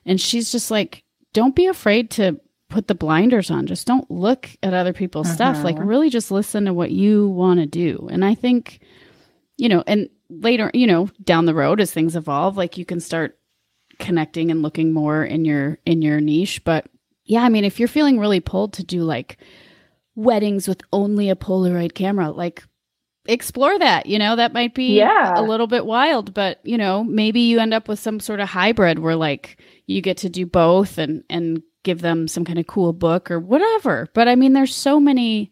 [0.06, 1.04] and she's just like
[1.34, 2.40] don't be afraid to
[2.70, 3.66] put the blinders on.
[3.66, 5.64] Just don't look at other people's stuff.
[5.64, 5.88] Like Mhm.
[5.88, 8.10] really just listen to what you want to do.
[8.12, 8.80] And I think
[9.58, 13.00] you know, and later, you know, down the road as things evolve, like you can
[13.00, 13.39] start
[14.00, 16.88] connecting and looking more in your in your niche, but
[17.26, 19.38] yeah, I mean, if you're feeling really pulled to do like
[20.16, 22.64] weddings with only a Polaroid camera, like
[23.28, 24.06] explore that.
[24.08, 25.34] You know, that might be Yeah.
[25.40, 28.50] a little bit wild, but you know, maybe you end up with some sort of
[28.50, 32.68] hybrid where like you get to do both and and give them some kind of
[32.68, 34.08] cool book or whatever.
[34.14, 35.52] But I mean, there's so many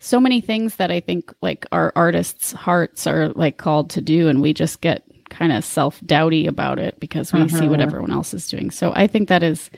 [0.00, 4.28] so many things that I think like our artists' hearts are like called to do
[4.28, 7.84] and we just get kind of self-doubty about it because we see what Mhm.
[7.84, 8.70] everyone else is doing.
[8.70, 9.70] So I think that is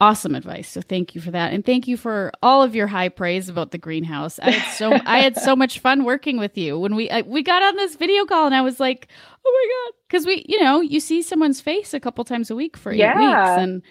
[0.00, 0.68] awesome advice.
[0.68, 1.52] So thank you for that.
[1.54, 4.38] And thank you for all of your high praise about the greenhouse.
[4.40, 6.78] I had so I had so much fun working with you.
[6.78, 9.08] When we I, we got on this video call and I was like,
[9.44, 12.54] "Oh my god." Cuz we, you know, you see someone's face a couple times a
[12.54, 13.18] week for 8 Yeah.
[13.18, 13.82] weeks and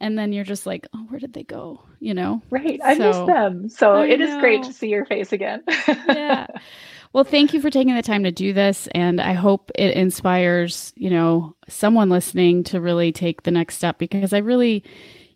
[0.00, 2.40] and then you're just like, "Oh, where did they go?" You know?
[2.50, 2.80] Right.
[2.82, 3.68] I So- miss them.
[3.68, 5.62] So I it is great to see your face again.
[6.08, 6.46] yeah.
[7.14, 8.88] Well, thank you for taking the time to do this.
[8.92, 13.98] And I hope it inspires, you know, someone listening to really take the next step
[13.98, 14.82] because I really,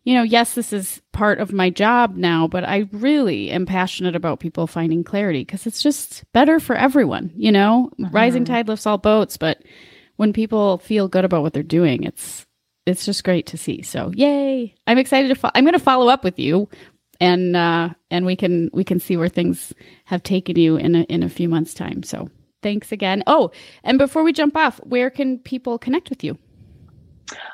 [0.02, 4.16] you know, yes, this is part of my job now, but I really am passionate
[4.16, 7.90] about people finding clarity because it's just better for everyone, you know?
[8.10, 8.46] Rising Mhm.
[8.48, 9.62] tide lifts all boats, but
[10.16, 12.44] when people feel good about what they're doing, it's
[12.86, 13.82] it's just great to see.
[13.82, 14.74] So, yay.
[14.86, 16.70] I'm excited to fo- I'm going to follow up with you
[17.20, 19.72] and uh and we can we can see where things
[20.04, 22.28] have taken you in a, in a few months time so
[22.62, 23.50] thanks again oh
[23.84, 26.36] and before we jump off where can people connect with you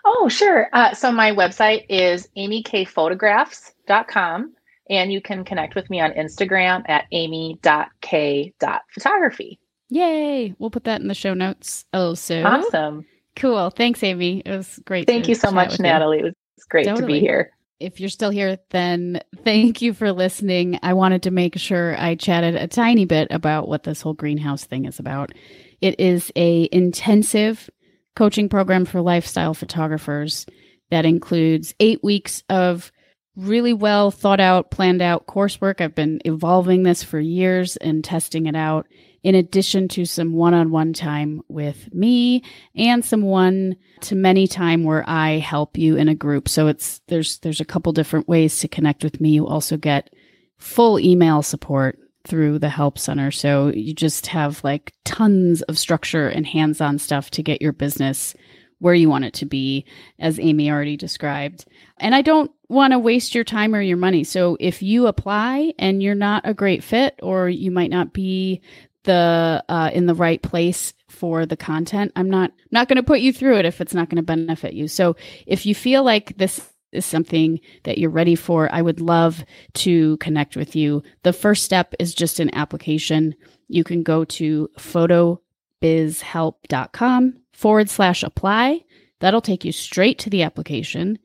[0.04, 0.68] Oh, sure.
[0.72, 4.54] Uh, so my website is amykphotographs.com
[4.88, 9.58] and you can connect with me on Instagram at amy.k.photography.
[9.90, 13.04] yay we'll put that in the show notes also Awesome.
[13.36, 15.84] cool thanks amy it was great Thank you so much, with you.
[15.84, 16.18] Natalie.
[16.20, 16.34] It was
[16.68, 17.50] great to be here.
[17.80, 20.78] If you're still here, then thank you for listening.
[20.82, 24.64] I wanted to make sure I chatted a tiny bit about what this whole greenhouse
[24.64, 25.32] thing is about.
[25.80, 27.68] It is a intensive
[28.16, 30.46] coaching program for lifestyle photographers
[30.90, 32.92] that includes 8 weeks of
[33.36, 35.80] really well thought out, planned out coursework.
[35.80, 38.86] I've been evolving this for years and testing it out
[39.24, 42.44] in addition to some one-on-one time with me
[42.76, 46.48] and some one to many time where I help you in a group.
[46.48, 49.30] So it's there's there's a couple different ways to connect with me.
[49.30, 50.14] You also get
[50.58, 53.30] full email support through the help center.
[53.30, 58.34] So you just have like tons of structure and hands-on stuff to get your business
[58.78, 59.86] where you want it to be
[60.18, 61.64] as Amy already described.
[61.98, 64.24] And I don't want to waste your time or your money.
[64.24, 68.60] So if you apply and you're not a great fit or you might not be
[69.04, 72.10] the uh, in the right place for the content.
[72.16, 74.74] I'm not not going to put you through it if it's not going to benefit
[74.74, 74.88] you.
[74.88, 79.44] So if you feel like this is something that you're ready for i would love
[79.74, 81.02] to connect with you.
[81.24, 83.34] The first step is just an application.
[83.68, 88.84] You can go to photobizhelp.com forward slash apply.
[89.20, 91.18] That'll take you straight to the application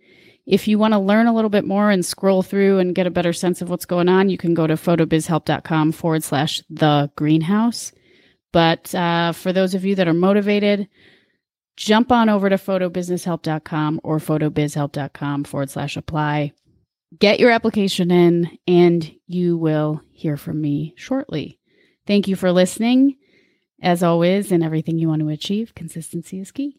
[0.46, 3.12] if you want to learn a little bit more and scroll through and get a
[3.12, 7.92] better sense of what's going on, you can go to photobizhelp.com forward slash the greenhouse.
[8.52, 10.88] But uh, for those of you that are motivated,
[11.78, 16.54] jump on over to photobusinesshelp.com or photobizhelp.com forward slash apply.
[17.18, 21.60] Get your application in, and you will hear from me shortly.
[22.06, 23.18] Thank you for listening.
[23.82, 26.79] As always, in everything you want to achieve, consistency is key.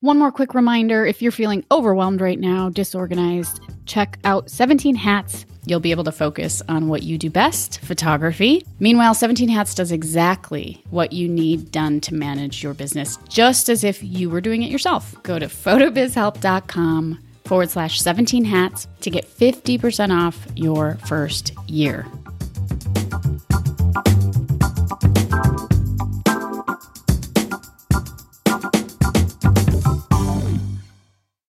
[0.00, 5.44] One more quick reminder if you're feeling overwhelmed right now, disorganized, check out 17 Hats.
[5.64, 8.64] You'll be able to focus on what you do best photography.
[8.78, 13.82] Meanwhile, 17 Hats does exactly what you need done to manage your business, just as
[13.82, 15.20] if you were doing it yourself.
[15.24, 22.06] Go to photobizhelp.com forward slash 17 hats to get 50% off your first year.